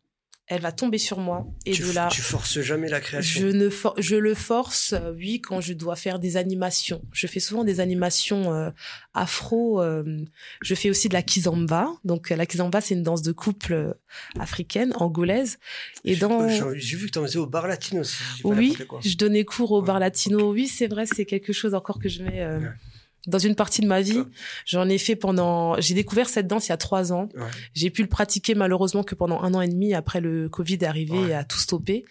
[0.49, 2.09] Elle va tomber sur moi et tu, de là.
[2.11, 3.41] Tu forces jamais la création.
[3.41, 7.03] Je ne je le force, euh, oui, quand je dois faire des animations.
[7.13, 8.71] Je fais souvent des animations euh,
[9.13, 9.83] afro.
[9.83, 10.25] Euh,
[10.63, 11.89] je fais aussi de la kizomba.
[12.05, 13.97] Donc la kizomba, c'est une danse de couple
[14.39, 15.59] africaine, angolaise.
[16.05, 16.49] Et dans.
[16.49, 18.23] J'ai vu que tu en faisais au bar latino aussi.
[18.45, 20.53] Oui, je donnais cours au bar latino.
[20.53, 22.47] Oui, c'est vrai, c'est quelque chose encore que je mets
[23.27, 24.23] dans une partie de ma vie.
[24.65, 25.81] J'en ai fait pendant.
[25.81, 27.29] J'ai découvert cette danse il y a trois ans.
[27.75, 30.85] J'ai pu le pratiquer malheureusement que pendant un an et demi après le Covid est
[30.85, 32.05] arrivé et a tout stoppé.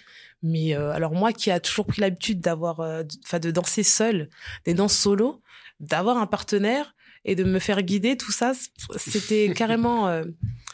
[0.44, 4.30] Mais euh, alors moi qui a toujours pris l'habitude d'avoir, euh, enfin de danser seul,
[4.66, 5.42] des danses solo,
[5.80, 8.54] d'avoir un partenaire et de me faire guider, tout ça,
[8.96, 10.24] c'était carrément euh,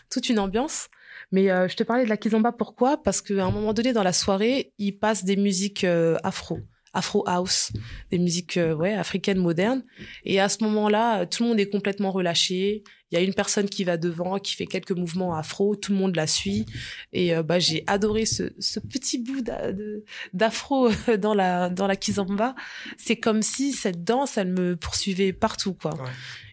[0.10, 0.90] toute une ambiance.
[1.32, 3.02] Mais je te parlais de la kizomba pourquoi?
[3.02, 5.86] Parce qu'à un moment donné dans la soirée, il passe des musiques
[6.24, 6.60] afro
[6.94, 7.72] afro house,
[8.12, 9.84] des musiques euh, ouais africaines modernes.
[10.26, 12.84] Et à ce moment-là, tout le monde est complètement relâché.
[13.12, 15.98] Il y a une personne qui va devant, qui fait quelques mouvements afro, tout le
[15.98, 16.66] monde la suit.
[17.14, 19.44] Et euh, bah j'ai adoré ce, ce petit bout
[20.34, 22.56] d'afro dans la dans la kizomba.
[22.98, 25.92] C'est comme si cette danse, elle me poursuivait partout quoi.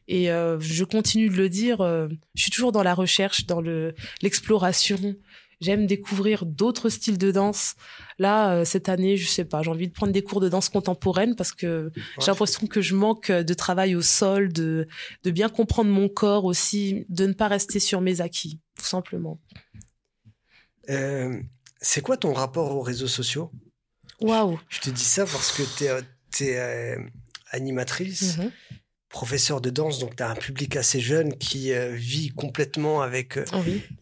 [0.08, 1.78] Et euh, je continue de le dire.
[1.80, 5.16] je suis toujours dans la recherche, dans le l'exploration.
[5.60, 7.74] J'aime découvrir d'autres styles de danse.
[8.18, 10.68] Là, euh, cette année, je sais pas, j'ai envie de prendre des cours de danse
[10.68, 11.90] contemporaine parce que
[12.20, 14.86] j'ai l'impression que je manque de travail au sol, de,
[15.24, 19.40] de bien comprendre mon corps aussi, de ne pas rester sur mes acquis, tout simplement.
[20.90, 21.40] Euh,
[21.80, 23.50] c'est quoi ton rapport aux réseaux sociaux?
[24.20, 25.62] Waouh Je te dis ça parce que
[26.30, 26.96] tu es,
[27.50, 28.52] animatrice, mhm.
[29.08, 33.38] Professeur de danse, donc tu as un public assez jeune qui vit complètement avec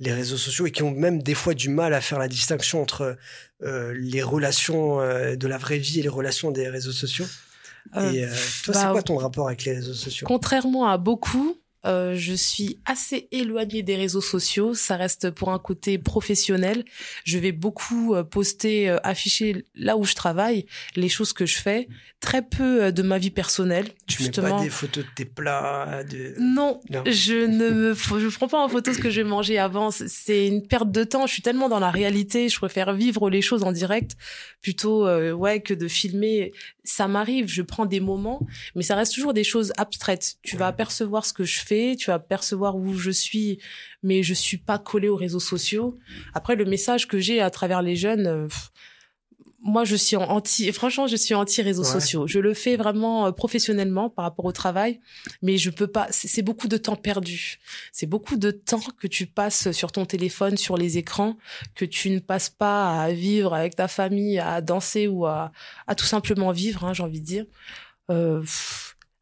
[0.00, 2.82] les réseaux sociaux et qui ont même des fois du mal à faire la distinction
[2.82, 3.16] entre
[3.60, 7.26] les relations de la vraie vie et les relations des réseaux sociaux.
[7.94, 8.26] et
[8.64, 10.26] toi, c'est bah, quoi ton rapport avec les réseaux sociaux?
[10.26, 14.74] Contrairement à beaucoup, euh, je suis assez éloignée des réseaux sociaux.
[14.74, 16.84] Ça reste pour un côté professionnel.
[17.24, 21.56] Je vais beaucoup euh, poster, euh, afficher là où je travaille, les choses que je
[21.56, 21.88] fais.
[22.20, 23.88] Très peu de ma vie personnelle.
[24.06, 24.46] Tu justement.
[24.46, 26.34] mets pas des photos de tes plats de...
[26.38, 29.90] non, je ne me, je prends pas en photo ce que je vais manger avant.
[29.90, 31.26] C'est une perte de temps.
[31.26, 32.48] Je suis tellement dans la réalité.
[32.48, 34.16] Je préfère vivre les choses en direct
[34.62, 36.52] plutôt, ouais, que de filmer.
[36.84, 37.48] Ça m'arrive.
[37.48, 38.40] Je prends des moments,
[38.74, 40.36] mais ça reste toujours des choses abstraites.
[40.42, 43.58] Tu vas apercevoir ce que je fais tu vas percevoir où je suis,
[44.02, 45.98] mais je suis pas collée aux réseaux sociaux.
[46.34, 48.48] Après, le message que j'ai à travers les jeunes, euh,
[49.66, 52.28] moi, je suis anti, franchement, je suis anti réseaux sociaux.
[52.28, 55.00] Je le fais vraiment euh, professionnellement par rapport au travail,
[55.42, 57.58] mais je peux pas, c'est beaucoup de temps perdu.
[57.90, 61.36] C'est beaucoup de temps que tu passes sur ton téléphone, sur les écrans,
[61.74, 65.50] que tu ne passes pas à vivre avec ta famille, à danser ou à,
[65.88, 67.46] à tout simplement vivre, hein, j'ai envie de dire.
[68.08, 68.44] Euh,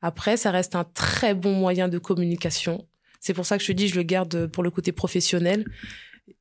[0.04, 2.86] après, ça reste un très bon moyen de communication.
[3.20, 5.64] C'est pour ça que je te dis, je le garde pour le côté professionnel.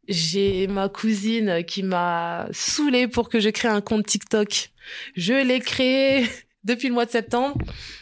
[0.10, 4.72] J'ai ma cousine qui m'a saoulée pour que je crée un compte TikTok.
[5.16, 6.28] Je l'ai créé
[6.66, 7.58] depuis le mois de septembre.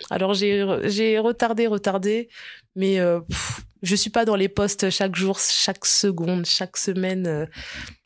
[0.10, 2.30] Alors j'ai j'ai retardé, retardé,
[2.76, 3.20] mais euh,
[3.84, 7.28] je suis pas dans les posts chaque jour, chaque seconde, chaque semaine.
[7.28, 7.46] Euh,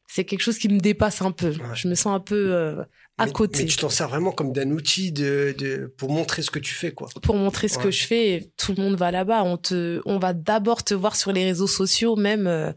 [0.07, 1.53] c'est quelque chose qui me dépasse un peu.
[1.73, 2.83] Je me sens un peu euh,
[3.17, 3.63] à côté.
[3.63, 6.73] Mais tu t'en sers vraiment comme d'un outil de, de, pour montrer ce que tu
[6.73, 7.07] fais, quoi.
[7.21, 9.43] Pour montrer ce que je fais, tout le monde va là-bas.
[9.43, 12.71] On te, on va d'abord te voir sur les réseaux sociaux, même euh,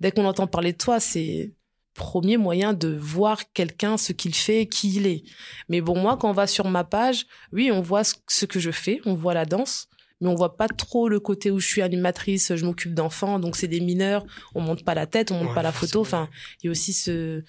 [0.00, 1.52] dès qu'on entend parler de toi, c'est
[1.94, 5.22] premier moyen de voir quelqu'un ce qu'il fait, qui il est.
[5.68, 8.72] Mais bon, moi, quand on va sur ma page, oui, on voit ce que je
[8.72, 9.86] fais, on voit la danse,
[10.20, 13.54] mais on voit pas trop le côté où je suis animatrice, je m'occupe d'enfants, donc
[13.54, 14.26] c'est des mineurs,
[14.56, 16.00] on monte pas la tête, on monte pas la photo.
[16.00, 16.28] Enfin,
[16.62, 17.44] il y a aussi ce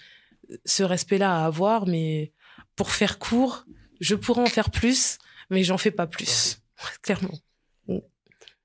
[0.63, 2.31] ce respect-là à avoir, mais
[2.75, 3.65] pour faire court,
[4.01, 5.17] je pourrais en faire plus,
[5.49, 6.61] mais j'en fais pas plus,
[7.01, 7.39] clairement.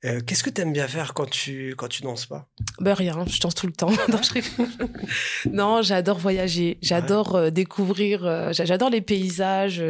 [0.06, 2.48] Euh, qu'est-ce que tu aimes bien faire quand tu quand tu danses pas?
[2.78, 3.90] Ben rien, je danse tout le temps.
[5.52, 9.84] non, j'adore voyager, j'adore euh, découvrir, euh, j'adore les paysages.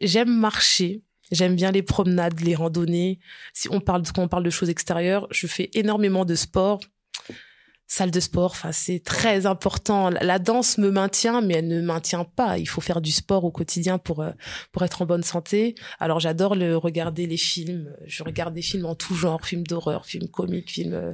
[0.00, 3.18] J'aime marcher, j'aime bien les promenades, les randonnées.
[3.52, 6.80] Si on parle quand on parle de choses extérieures, je fais énormément de sport
[7.86, 8.50] salle de sport.
[8.52, 10.10] Enfin, c'est très important.
[10.10, 12.58] La danse me maintient, mais elle ne maintient pas.
[12.58, 14.32] Il faut faire du sport au quotidien pour euh,
[14.72, 15.74] pour être en bonne santé.
[16.00, 17.94] Alors, j'adore le regarder les films.
[18.06, 21.12] Je regarde des films en tout genre, films d'horreur, films comiques, films euh,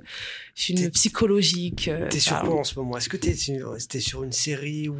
[0.55, 1.89] films psychologiques.
[1.89, 2.97] Euh, t'es sur quoi en ce moment?
[2.97, 4.97] Est-ce que t'es es sur une série ou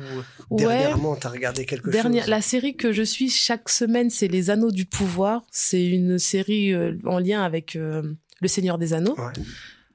[0.51, 2.31] dernièrement t'as regardé quelque Dernière, chose?
[2.31, 5.43] La série que je suis chaque semaine, c'est Les Anneaux du Pouvoir.
[5.51, 9.17] C'est une série en lien avec le Seigneur des Anneaux.
[9.19, 9.43] Ouais.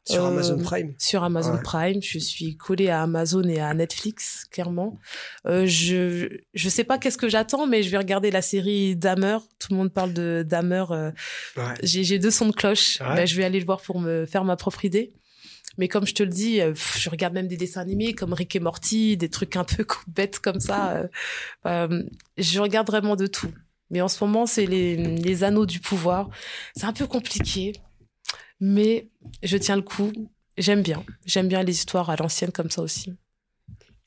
[0.08, 0.94] Sur euh, Amazon Prime.
[0.98, 4.98] Sur Amazon Prime, je suis collée à Amazon et à Netflix, clairement.
[5.46, 9.38] Euh, je je sais pas qu'est-ce que j'attends, mais je vais regarder la série Dahmer.
[9.60, 10.86] Tout le monde parle de Dahmer.
[10.92, 11.12] Euh,
[11.58, 11.74] ouais.
[11.84, 13.00] J'ai deux sons de cloche.
[13.00, 15.14] Ben, je vais aller le voir pour me faire ma propre idée.
[15.78, 18.60] Mais comme je te le dis, je regarde même des dessins animés comme Rick et
[18.60, 21.04] Morty, des trucs un peu bêtes comme ça.
[21.66, 23.52] je regarde vraiment de tout.
[23.90, 26.30] Mais en ce moment, c'est les, les anneaux du pouvoir.
[26.76, 27.74] C'est un peu compliqué
[28.60, 29.10] mais
[29.44, 30.12] je tiens le coup.
[30.58, 31.04] J'aime bien.
[31.26, 33.14] J'aime bien les histoires à l'ancienne comme ça aussi.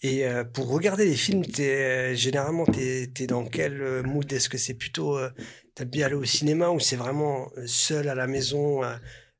[0.03, 4.31] Et euh, pour regarder les films, es, généralement, tu dans quel euh, mood?
[4.33, 5.19] Est-ce que c'est plutôt.
[5.19, 5.31] Euh,
[5.75, 8.83] T'as bien aller au cinéma ou c'est vraiment seul à la maison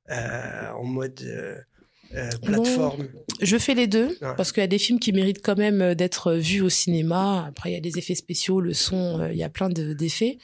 [0.09, 1.21] en mode
[2.43, 3.09] plateforme
[3.41, 6.35] Je fais les deux parce qu'il y a des films qui méritent quand même d'être
[6.35, 7.47] vus au cinéma.
[7.49, 10.39] Après, il y a des effets spéciaux, le son, il y a plein d'effets.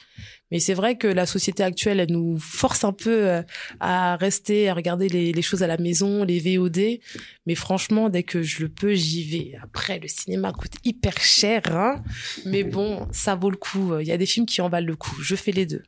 [0.51, 3.41] Mais c'est vrai que la société actuelle, elle nous force un peu euh,
[3.79, 6.99] à rester, à regarder les, les, choses à la maison, les VOD.
[7.45, 9.57] Mais franchement, dès que je le peux, j'y vais.
[9.61, 12.01] Après, le cinéma coûte hyper cher, hein.
[12.45, 13.99] Mais bon, ça vaut le coup.
[13.99, 15.15] Il y a des films qui en valent le coup.
[15.21, 15.83] Je fais les deux.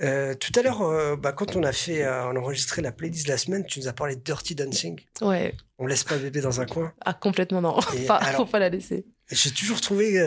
[0.00, 2.92] Euh, tout à l'heure, euh, bah, quand on a fait, euh, on a enregistré la
[2.92, 5.00] playlist de la semaine, tu nous as parlé de Dirty Dancing.
[5.20, 5.54] Ouais.
[5.78, 6.92] On laisse pas bébé dans un coin.
[7.04, 7.78] Ah complètement non.
[7.94, 8.06] Il
[8.36, 9.06] faut pas la laisser.
[9.30, 10.20] J'ai toujours trouvé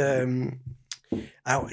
[1.44, 1.68] alors,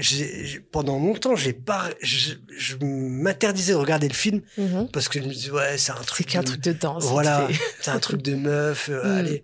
[0.73, 2.35] pendant longtemps, j'ai pas, je,
[2.81, 4.89] m'interdisais de regarder le film mhm.
[4.93, 7.05] parce que je me disais ouais, c'est un truc, c'est qu'un truc de danse.
[7.05, 7.47] Voilà,
[7.81, 8.91] c'est un truc de meuf.
[8.99, 9.07] Mm.
[9.07, 9.43] Allez,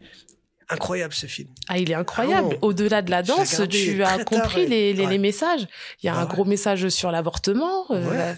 [0.69, 1.49] incroyable ce film.
[1.69, 2.57] Ah, il est incroyable.
[2.63, 5.67] Au-delà de la danse, tu as compris les, les, messages.
[6.03, 8.33] Il y a un gros message sur l'avortement, euh,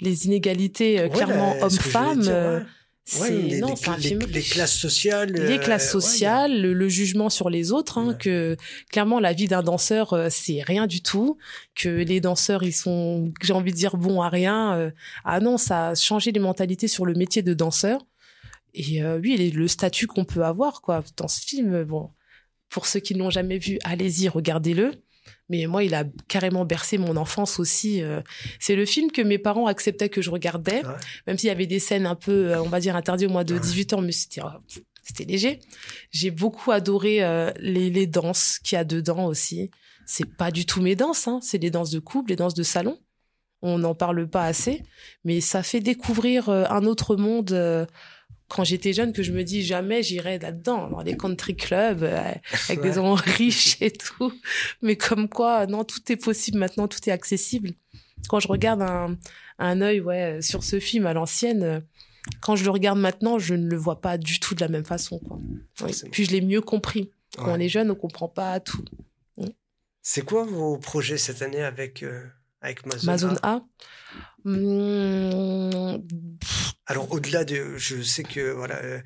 [0.00, 2.64] les inégalités euh, clairement hommes-femmes
[3.04, 5.32] c'est les, les, les- les classes sociales.
[5.32, 8.14] les euh, classes ouais, sociales, le, le jugement sur les autres, hein, Ouais.
[8.16, 8.56] que
[8.92, 11.36] clairement la vie d'un danseur c'est rien du tout,
[11.74, 14.92] que les danseurs ils sont, j'ai envie de dire bons à rien.
[15.24, 18.00] ah non, ça a changé les mentalités sur le métier de danseur.
[18.74, 21.84] Et euh, oui, les- le statut qu'on peut avoir quoi dans ce film.
[21.84, 22.10] Bon,
[22.68, 24.92] pour ceux qui ne l'ont jamais vu, allez-y, regardez-le.
[25.48, 28.02] Mais moi, il a carrément bercé mon enfance aussi.
[28.02, 28.20] euh.
[28.60, 30.94] C'est le film que mes parents acceptaient que je regardais, Ouais.
[31.26, 33.44] même s'il y avait des scènes un peu, euh, on va dire, interdites au moins
[33.44, 33.60] de Ouais.
[33.60, 34.48] 18 ans, mais c'était, euh,
[35.02, 35.58] c'était léger.
[36.10, 39.70] J'ai beaucoup adoré euh, les, les danses qu'il y a dedans aussi.
[40.06, 41.38] C'est pas du tout mes danses, hein.
[41.42, 42.98] c'est les danses de couple, les danses de salon.
[43.62, 44.82] On n'en parle pas assez,
[45.24, 47.52] mais ça fait découvrir euh, un autre monde.
[47.52, 47.84] euh,
[48.48, 52.32] quand j'étais jeune, que je me dis jamais j'irai là-dedans, dans les country clubs, euh,
[52.68, 54.32] avec des gens riches et tout.
[54.82, 57.70] Mais comme quoi, non, tout est possible maintenant, tout est accessible.
[58.28, 59.16] Quand je regarde un,
[59.58, 61.80] un œil ouais, sur ce film à l'ancienne, euh,
[62.40, 64.84] quand je le regarde maintenant, je ne le vois pas du tout de la même
[64.84, 65.20] façon.
[65.20, 65.38] Quoi.
[65.82, 65.92] Oui.
[66.10, 67.10] Puis je l'ai mieux compris.
[67.36, 67.52] Quand Ouais.
[67.54, 68.84] on est jeune, on comprend pas tout.
[70.02, 72.24] C'est quoi vos projets cette année avec, euh,
[72.62, 72.80] avec
[73.42, 73.60] A.
[74.44, 76.02] Hum,
[76.86, 77.76] Alors, au-delà de.
[77.76, 78.76] Je sais que, voilà.
[78.82, 79.00] euh,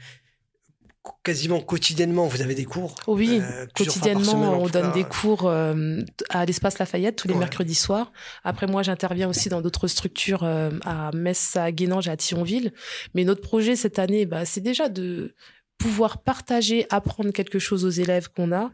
[1.22, 2.94] quasiment quotidiennement, vous avez des cours.
[3.08, 7.40] oui, euh, quotidiennement, semaine, on donne des cours euh, à l'espace Lafayette tous les Ouais.
[7.40, 8.10] mercredis soirs.
[8.42, 12.72] Après, moi, j'interviens aussi dans d'autres structures euh, à Metz, à Guénange, à Thionville.
[13.14, 15.34] Mais notre projet cette année, bah, c'est déjà de
[15.76, 18.70] pouvoir partager, apprendre quelque chose aux élèves qu'on a.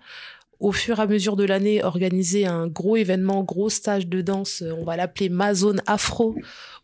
[0.60, 4.60] Au fur et à mesure de l'année, organiser un gros événement, gros stage de danse.
[4.60, 6.34] euh, On va l'appeler Ma Zone Afro,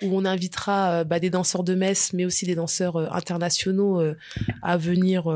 [0.02, 4.00] où on invitera euh, bah, des danseurs de Metz, mais aussi des danseurs euh, internationaux
[4.62, 5.26] à venir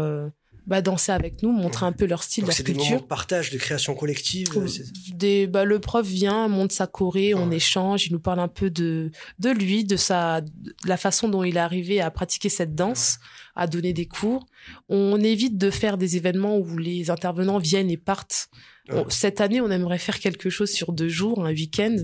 [0.70, 3.02] bah, danser avec nous, montrer un peu leur style, Donc, leur c'est des moments culture.
[3.02, 4.46] de partage, de création collective.
[4.56, 4.66] euh,
[5.12, 7.56] Des, bah, le prof vient, monte sa choré, on Ouais.
[7.56, 10.50] échange, il nous parle un peu de, de lui, de sa, de
[10.86, 13.18] la façon dont il est arrivé à pratiquer cette danse,
[13.56, 14.46] à donner des cours.
[14.88, 18.48] On évite de faire des événements où les intervenants viennent et partent.
[18.90, 19.04] Ouais.
[19.08, 21.96] Cette année, on aimerait faire quelque chose sur deux jours, un week-end,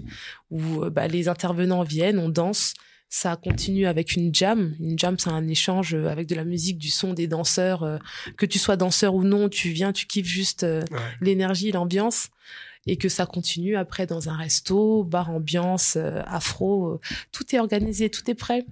[0.51, 2.75] où euh, bah, les intervenants viennent, on danse.
[3.09, 4.75] Ça continue avec une jam.
[4.81, 7.83] Une jam, c'est un échange euh, avec de la musique, du son, des danseurs.
[7.85, 7.99] euh,
[8.37, 10.99] Que tu sois danseur ou non, tu viens, tu kiffes juste euh, Ouais.
[11.21, 12.29] l'énergie, l'ambiance.
[12.89, 17.01] Et que ça continue après dans un resto, bar ambiance, afro.
[17.33, 18.65] tout est organisé, tout est prêt.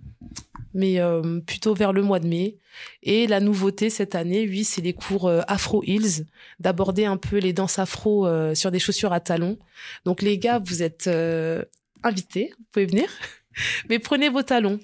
[0.72, 2.56] Mais euh, plutôt vers le mois de mai.
[3.02, 6.26] Et la nouveauté cette année, oui, c'est les cours euh, Afro Hills,
[6.60, 9.58] d'aborder un peu les danses afro euh, sur des chaussures à talons.
[10.04, 11.64] Donc les gars, vous êtes euh,
[12.04, 13.08] invités, vous pouvez venir,
[13.88, 14.80] mais prenez vos talons.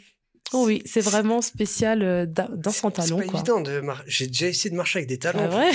[0.52, 3.34] Oh oui, c'est vraiment spécial euh, da- danse en C'est pas quoi.
[3.38, 5.48] évident de mar- J'ai déjà essayé de marcher avec des talons.
[5.52, 5.70] Ah ouais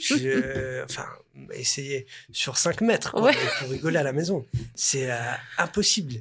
[0.00, 1.06] Je- je- enfin,
[1.52, 3.34] essayer sur 5 mètres quoi, Ouais.
[3.60, 4.44] pour rigoler à la maison.
[4.74, 5.16] C'est euh,
[5.58, 6.14] impossible.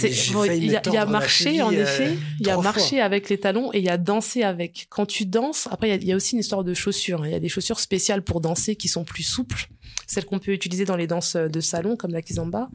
[0.00, 3.28] J'ai bon, il y a, y marché en euh, effet, il y a marché avec
[3.28, 4.86] les talons et il y a dansé avec.
[4.90, 7.22] Quand tu danses, après il y a, il y a aussi une histoire de chaussures.
[7.22, 7.26] hein.
[7.28, 9.68] Il y a des chaussures spéciales pour danser qui sont plus souples,
[10.08, 12.68] celles qu'on peut utiliser dans les danses de salon comme la kizomba.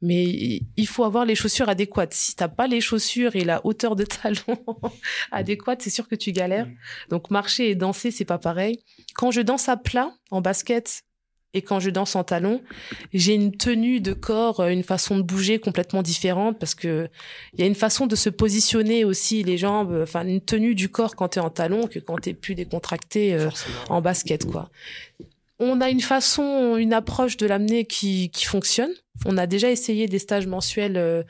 [0.00, 2.14] Mais il faut avoir les chaussures adéquates.
[2.14, 4.58] Si t'as pas les chaussures et la hauteur de talon
[5.32, 6.66] adéquate, c'est sûr que tu galères.
[6.66, 6.76] Mm.
[7.10, 8.78] Donc marcher et danser, c'est pas pareil.
[9.14, 11.02] Quand je danse à plat en basket
[11.54, 12.62] et quand je danse en talon,
[13.14, 17.08] j'ai une tenue de corps, une façon de bouger complètement différente parce que
[17.54, 20.90] il y a une façon de se positionner aussi les jambes, enfin une tenue du
[20.90, 23.48] corps quand tu es en talon que quand tu es plus décontracté euh,
[23.88, 24.70] en basket quoi.
[25.60, 28.92] On a une façon, une approche de l'amener qui, qui fonctionne.
[29.26, 31.24] On a déjà essayé des stages mensuels euh,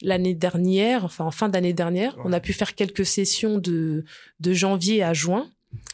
[0.00, 2.16] l'année dernière, enfin en fin d'année dernière.
[2.16, 2.22] Ouais.
[2.26, 4.04] On a pu faire quelques sessions de,
[4.40, 5.50] de janvier à juin.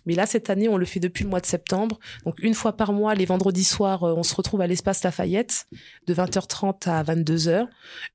[0.06, 1.98] Mais là, cette année, on le fait depuis le mois de septembre.
[2.24, 5.66] Donc, une fois par mois, les vendredis soirs, euh, on se retrouve à l'espace Lafayette
[6.06, 7.66] de 20h30 à 22h.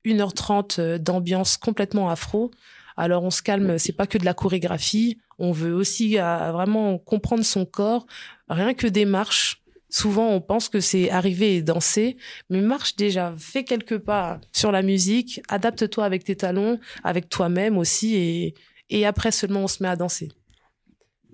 [0.06, 2.50] 1h30 euh, d'ambiance complètement afro.
[2.96, 5.18] Alors, on se calme, c'est pas que de la chorégraphie.
[5.38, 8.06] On veut aussi vraiment comprendre son corps.
[8.48, 9.62] Rien que des marches.
[9.88, 12.16] Souvent, on pense que c'est arriver et danser,
[12.50, 17.78] mais marche déjà, fais quelques pas sur la musique, adapte-toi avec tes talons, avec toi-même
[17.78, 18.54] aussi, et,
[18.90, 20.28] et après seulement on se met à danser.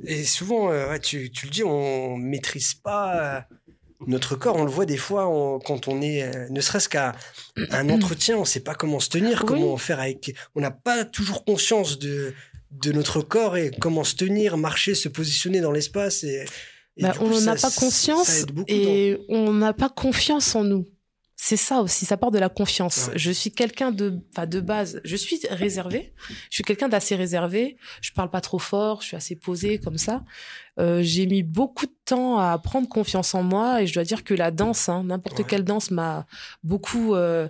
[0.04, 3.40] Et souvent, euh, ouais, tu, tu le dis, on maîtrise pas euh,
[4.06, 4.56] notre corps.
[4.56, 7.14] On le voit des fois on- quand on est, euh, ne serait-ce qu'à
[7.70, 9.46] un entretien, on sait pas comment se tenir, Oui.
[9.48, 10.34] comment faire avec.
[10.54, 12.34] On n'a pas toujours conscience de
[12.70, 16.24] de notre corps et comment se tenir, marcher, se positionner dans l'espace.
[16.24, 16.46] Et
[17.00, 20.86] Bah, coup, on n'en ça- a pas conscience et on n'a pas confiance en nous.
[21.44, 23.08] C'est ça aussi, ça part de la confiance.
[23.08, 23.14] Ouais.
[23.18, 26.14] Je suis quelqu'un de, enfin de base, je suis réservé.
[26.50, 27.76] Je suis quelqu'un d'assez réservé.
[28.00, 30.22] Je parle pas trop fort, je suis assez posée comme ça.
[30.78, 34.22] Euh, j'ai mis beaucoup de temps à prendre confiance en moi et je dois dire
[34.22, 35.44] que la danse, hein, n'importe Ouais.
[35.48, 36.26] quelle danse m'a
[36.62, 37.48] beaucoup euh,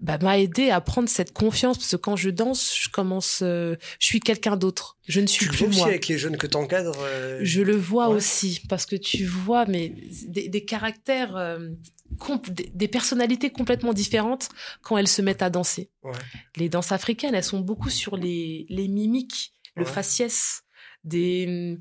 [0.00, 3.76] bah, m'a aidé à prendre cette confiance parce que quand je danse, je commence, euh,
[3.98, 4.98] je suis quelqu'un d'autre.
[5.06, 5.70] Je ne suis tu plus moi.
[5.70, 6.96] aussi avec les jeunes que tu encadres
[7.40, 9.92] Je le vois aussi parce que tu vois, mais
[10.26, 11.68] des, des caractères, euh,
[12.48, 14.48] des, des, personnalités complètement différentes
[14.82, 15.90] quand elles se mettent à danser.
[16.02, 16.12] Ouais.
[16.56, 20.62] Les danses africaines, elles sont beaucoup sur les, les mimiques, le faciès,
[21.04, 21.78] des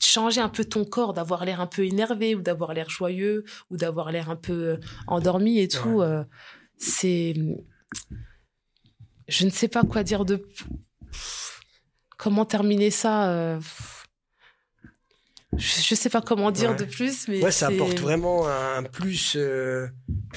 [0.00, 3.76] changer un peu ton corps, d'avoir l'air un peu énervé ou d'avoir l'air joyeux ou
[3.76, 6.02] d'avoir l'air un peu endormi et tout.
[6.02, 6.24] Euh,
[6.78, 7.34] c'est.
[9.28, 10.46] Je ne sais pas quoi dire de.
[12.16, 13.60] Comment terminer ça euh...
[15.56, 16.76] Je ne sais pas comment dire ouais.
[16.76, 17.42] de plus, mais.
[17.42, 19.34] Ouais, ça apporte vraiment un plus.
[19.34, 19.88] Euh,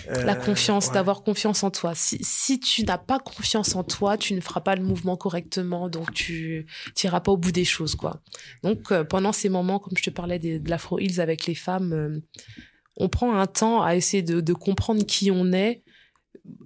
[0.07, 0.93] La confiance, ouais.
[0.93, 1.93] d'avoir confiance en toi.
[1.95, 5.89] Si, si tu n'as pas confiance en toi, tu ne feras pas le mouvement correctement,
[5.89, 6.65] donc tu
[7.03, 8.21] n'iras pas au bout des choses, quoi.
[8.63, 11.55] Donc, euh, pendant ces moments, comme je te parlais de, de l'Afro Hills avec les
[11.55, 12.19] femmes, euh,
[12.95, 15.83] on prend un temps à essayer de, de comprendre qui on est,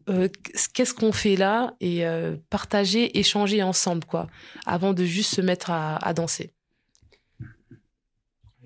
[0.10, 0.30] euh,
[0.74, 4.28] qu'est-ce qu'on fait là et euh, partager, échanger ensemble, quoi,
[4.66, 6.52] avant de juste se mettre à, à danser.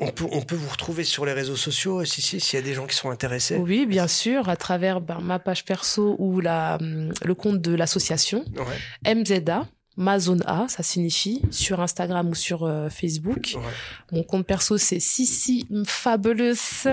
[0.01, 2.65] On peut, on peut vous retrouver sur les réseaux sociaux, si, si, s'il y a
[2.65, 3.57] des gens qui sont intéressés.
[3.57, 8.45] Oui, bien sûr, à travers ben, ma page perso ou la, le compte de l'association.
[8.55, 9.13] Ouais.
[9.13, 13.55] MZA, ma zone A, ça signifie, sur Instagram ou sur euh, Facebook.
[13.55, 13.61] Ouais.
[14.13, 16.87] Mon compte perso, c'est Sissi Fabuleuse,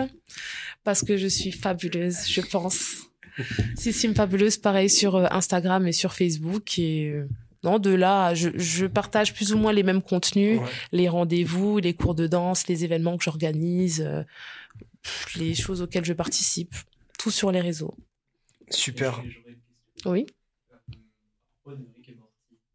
[0.83, 3.07] parce que je suis fabuleuse, je pense.
[3.77, 6.79] Sissi Fabuleuse, pareil sur euh, Instagram et sur Facebook.
[6.79, 7.29] Et euh,
[7.63, 10.67] non, de là, je, je, partage plus ou moins les mêmes contenus, Ouais.
[10.93, 14.23] les rendez-vous, les cours de danse, les événements que j'organise, euh,
[15.37, 16.75] les choses auxquelles je participe,
[17.19, 17.95] tout sur les réseaux.
[18.71, 19.23] Super.
[20.05, 20.27] Oui.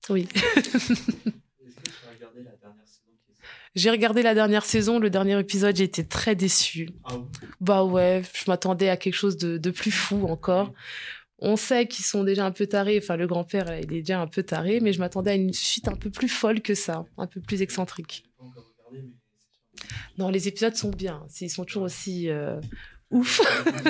[0.10, 0.28] Oui.
[3.74, 6.90] J'ai regardé la dernière saison, le dernier épisode, j'ai été très déçue.
[7.06, 7.16] Ah.
[7.62, 10.74] Bah ouais, je m'attendais à quelque chose de, de plus fou encore.
[11.40, 14.28] On sait qu'ils sont déjà un peu tarés, enfin le grand-père, il est déjà un
[14.28, 17.28] peu taré, mais je m'attendais à une suite un peu plus folle que ça, un
[17.28, 18.26] peu plus excentrique.
[20.18, 22.60] Non, les épisodes sont bien, ils sont toujours aussi euh,
[23.10, 23.42] ouf,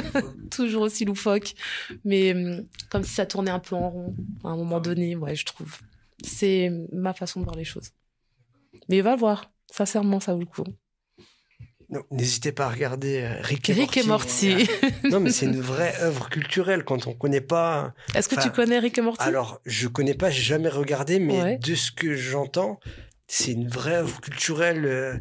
[0.52, 1.56] toujours aussi loufoques,
[2.06, 5.36] mais hum, comme si ça tournait un peu en rond à un moment donné, ouais,
[5.36, 5.80] je trouve.
[6.24, 7.90] C'est ma façon de voir les choses.
[8.88, 10.64] Mais va voir, sincèrement, ça vaut le coup.
[12.10, 14.50] N'hésitez pas à regarder euh, Rick et Rick et Morty.
[14.56, 14.70] Morty.
[15.10, 17.94] Non, mais c'est une vraie œuvre culturelle quand on connaît pas.
[18.16, 19.22] Est-ce que tu connais Rick et Morty?
[19.28, 21.58] Alors, je connais pas, j'ai jamais regardé, mais Ouais.
[21.58, 22.80] de ce que j'entends,
[23.28, 24.86] c'est une vraie œuvre culturelle.
[24.86, 25.18] euh,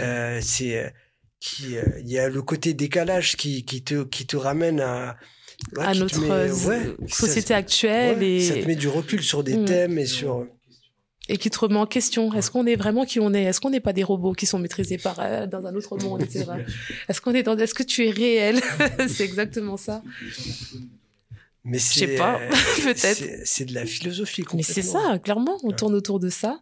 [0.00, 0.88] euh, c'est euh,
[1.38, 5.16] qui, il y a le côté décalage qui, qui te qui te ramène à
[5.76, 9.58] ouais, notre met- ouais, société ça, actuelle et, ça te met du recul sur des
[9.58, 9.64] Mm.
[9.66, 10.46] thèmes et sur.
[11.28, 12.32] Et qui te remet en question.
[12.34, 13.42] Est-ce qu'on est vraiment qui on est?
[13.44, 16.22] Est-ce qu'on n'est pas des robots qui sont maîtrisés par euh, dans un autre monde,
[16.22, 16.44] etc.
[17.08, 18.60] Est-ce qu'on est dans Est-ce que tu es réel?
[19.08, 20.02] C'est exactement ça.
[21.64, 22.38] Mais Je c'est sais pas,
[22.84, 23.24] peut-être.
[23.44, 24.44] c'est- de la philosophie.
[24.54, 25.74] Mais c'est ça, clairement, on Ouais.
[25.76, 26.60] tourne autour de ça.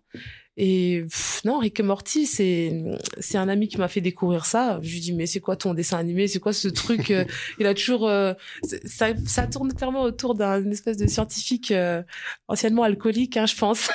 [0.57, 2.85] Et pff, non, Rick et Morty, c'est
[3.19, 4.79] c'est un ami qui m'a fait découvrir ça.
[4.83, 6.29] Je lui dis mais c'est quoi ton dessin animé?
[6.29, 7.25] C'est quoi ce truc euh,
[7.59, 8.35] Il a toujours euh,
[8.85, 12.03] ça ça tourne clairement autour d'un espèce de scientifique euh,
[12.47, 13.91] anciennement alcoolique, hein, je pense.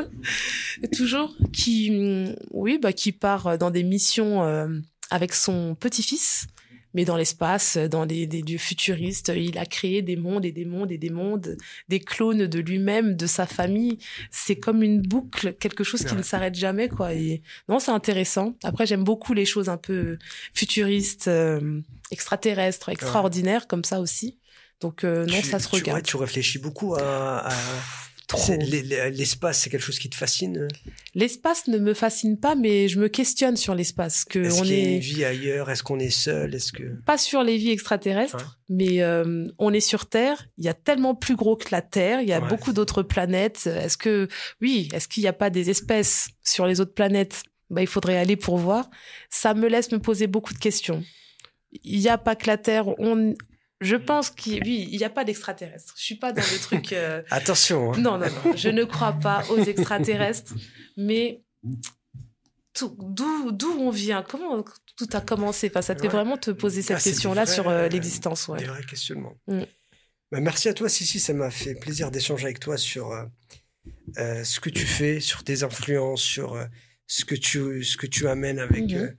[0.96, 4.68] toujours qui oui bah qui part dans des missions euh,
[5.10, 6.46] avec son petit-fils
[6.94, 10.64] mais dans l'espace dans des, des lieux futuristes il a créé des mondes et des
[10.64, 11.56] mondes et des mondes
[11.88, 13.98] des clones de lui-même de sa famille.
[14.30, 16.18] C'est comme une boucle quelque chose qui Ouais.
[16.18, 17.12] ne s'arrête jamais quoi.
[17.14, 18.56] Et non c'est intéressant.
[18.62, 20.18] Après j'aime beaucoup les choses un peu
[20.54, 21.80] futuristes euh,
[22.10, 24.38] extraterrestres extraordinaires comme ça aussi.
[24.80, 26.02] Donc euh, non Tu- ça se tu- ouais, regarde.
[26.02, 27.48] tu réfléchis beaucoup à.
[27.48, 27.54] à-
[29.12, 30.66] L'espace, c'est quelque chose qui te fascine?
[31.14, 34.72] l'espace ne me fascine pas mais je me questionne sur l'espace que Est-ce on qu'il
[34.72, 35.70] y a est une vie ailleurs?
[35.70, 36.54] Est-ce qu'on est seul?
[36.54, 40.48] Est-ce que pas sur les vies extraterrestres, mais euh, on est sur Terre.
[40.58, 42.20] Il y a tellement plus gros que la Terre.
[42.20, 42.48] Il y a Ouais.
[42.48, 43.66] beaucoup d'autres planètes.
[43.66, 44.28] Est-ce que,
[44.60, 47.42] oui, est-ce qu'il n'y a pas des espèces sur les autres planètes?
[47.70, 48.90] Bah, Il faudrait aller pour voir.
[49.30, 51.02] Ça me laisse me poser beaucoup de questions.
[51.84, 52.88] Il n'y a pas que la Terre.
[53.00, 53.34] On,
[53.84, 55.94] je pense qu'il, oui, il n'y a pas d'extraterrestres.
[55.96, 56.92] Je suis pas dans le truc.
[56.92, 57.98] euh, attention hein.
[57.98, 58.56] non, non, non.
[58.56, 60.54] Je ne crois pas aux extraterrestres,
[60.96, 61.42] mais
[62.80, 64.22] d'où d'où on vient?
[64.28, 64.64] Comment
[64.96, 65.68] tout a commencé?
[65.70, 68.48] Enfin, Ça te fait vraiment te poser cette Ah, question-là sur euh, euh, l'existence.
[68.48, 68.58] Ouais.
[68.58, 69.36] des vrais questionnements.
[69.46, 69.62] Mm.
[70.32, 71.20] Bah, merci à toi, Sissi.
[71.20, 75.62] Ça m'a fait plaisir d'échanger avec toi sur euh, ce que tu fais, sur tes
[75.62, 76.58] influences, sur
[77.06, 79.10] ce que tu ce que tu amènes avec euh,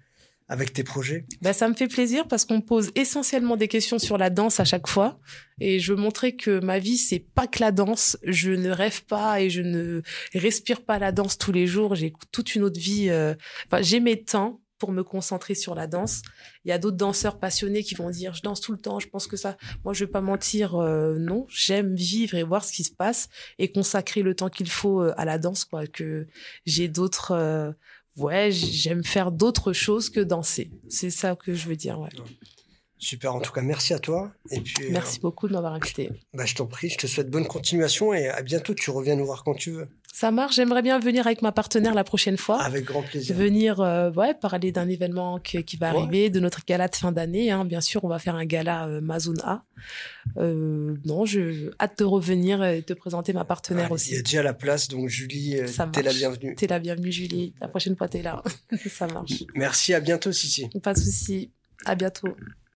[0.47, 1.25] avec tes projets?
[1.41, 4.65] Bah, ça me fait plaisir parce qu'on pose essentiellement des questions sur la danse à
[4.65, 5.19] chaque fois.
[5.59, 8.17] Et je veux montrer que ma vie, c'est pas que la danse.
[8.23, 10.01] Je ne rêve pas et je ne
[10.33, 11.95] respire pas la danse tous les jours.
[11.95, 13.09] J'ai toute une autre vie.
[13.09, 13.33] euh,
[13.67, 16.21] Enfin, j'ai mes temps pour me concentrer sur la danse.
[16.65, 19.07] Il y a d'autres danseurs passionnés qui vont dire je danse tout le temps, je
[19.07, 19.55] pense que ça.
[19.85, 21.47] Moi, je vais pas mentir, euh, non.
[21.49, 25.13] J'aime vivre et voir ce qui se passe et consacrer le temps qu'il faut euh,
[25.17, 25.87] à la danse, quoi.
[25.87, 26.27] Que
[26.65, 27.31] j'ai d'autres.
[27.31, 27.71] Euh,
[28.17, 30.71] ouais, j'aime faire d'autres choses que danser.
[30.89, 31.99] C'est ça que je veux dire.
[31.99, 32.09] Ouais.
[32.97, 34.31] Super, en tout cas, merci à toi.
[34.51, 36.11] Et puis, merci beaucoup de m'avoir invité.
[36.33, 38.73] Bah, je t'en prie, je te souhaite bonne continuation et à bientôt.
[38.73, 39.87] Tu reviens nous voir quand tu veux.
[40.13, 40.55] Ça marche.
[40.55, 42.61] J'aimerais bien venir avec ma partenaire la prochaine fois.
[42.61, 43.35] Avec grand plaisir.
[43.35, 47.11] Venir euh, ouais, parler d'un événement qui, qui va arriver, de notre gala de fin
[47.11, 47.51] d'année.
[47.51, 47.65] Hein.
[47.65, 49.01] Bien sûr, on va faire un gala euh,
[49.43, 49.63] A.
[50.37, 54.11] Euh, non, je hâte de revenir et de te présenter ma partenaire aussi.
[54.11, 56.55] Il y a déjà la place, donc Julie, euh, t'es la bienvenue.
[56.55, 57.53] T'es la bienvenue, Julie.
[57.59, 58.41] La prochaine fois, t'es là.
[58.89, 59.43] Ça marche.
[59.53, 60.69] Merci, à bientôt, Sissi.
[60.81, 61.51] Pas de souci.
[61.85, 62.29] À bientôt.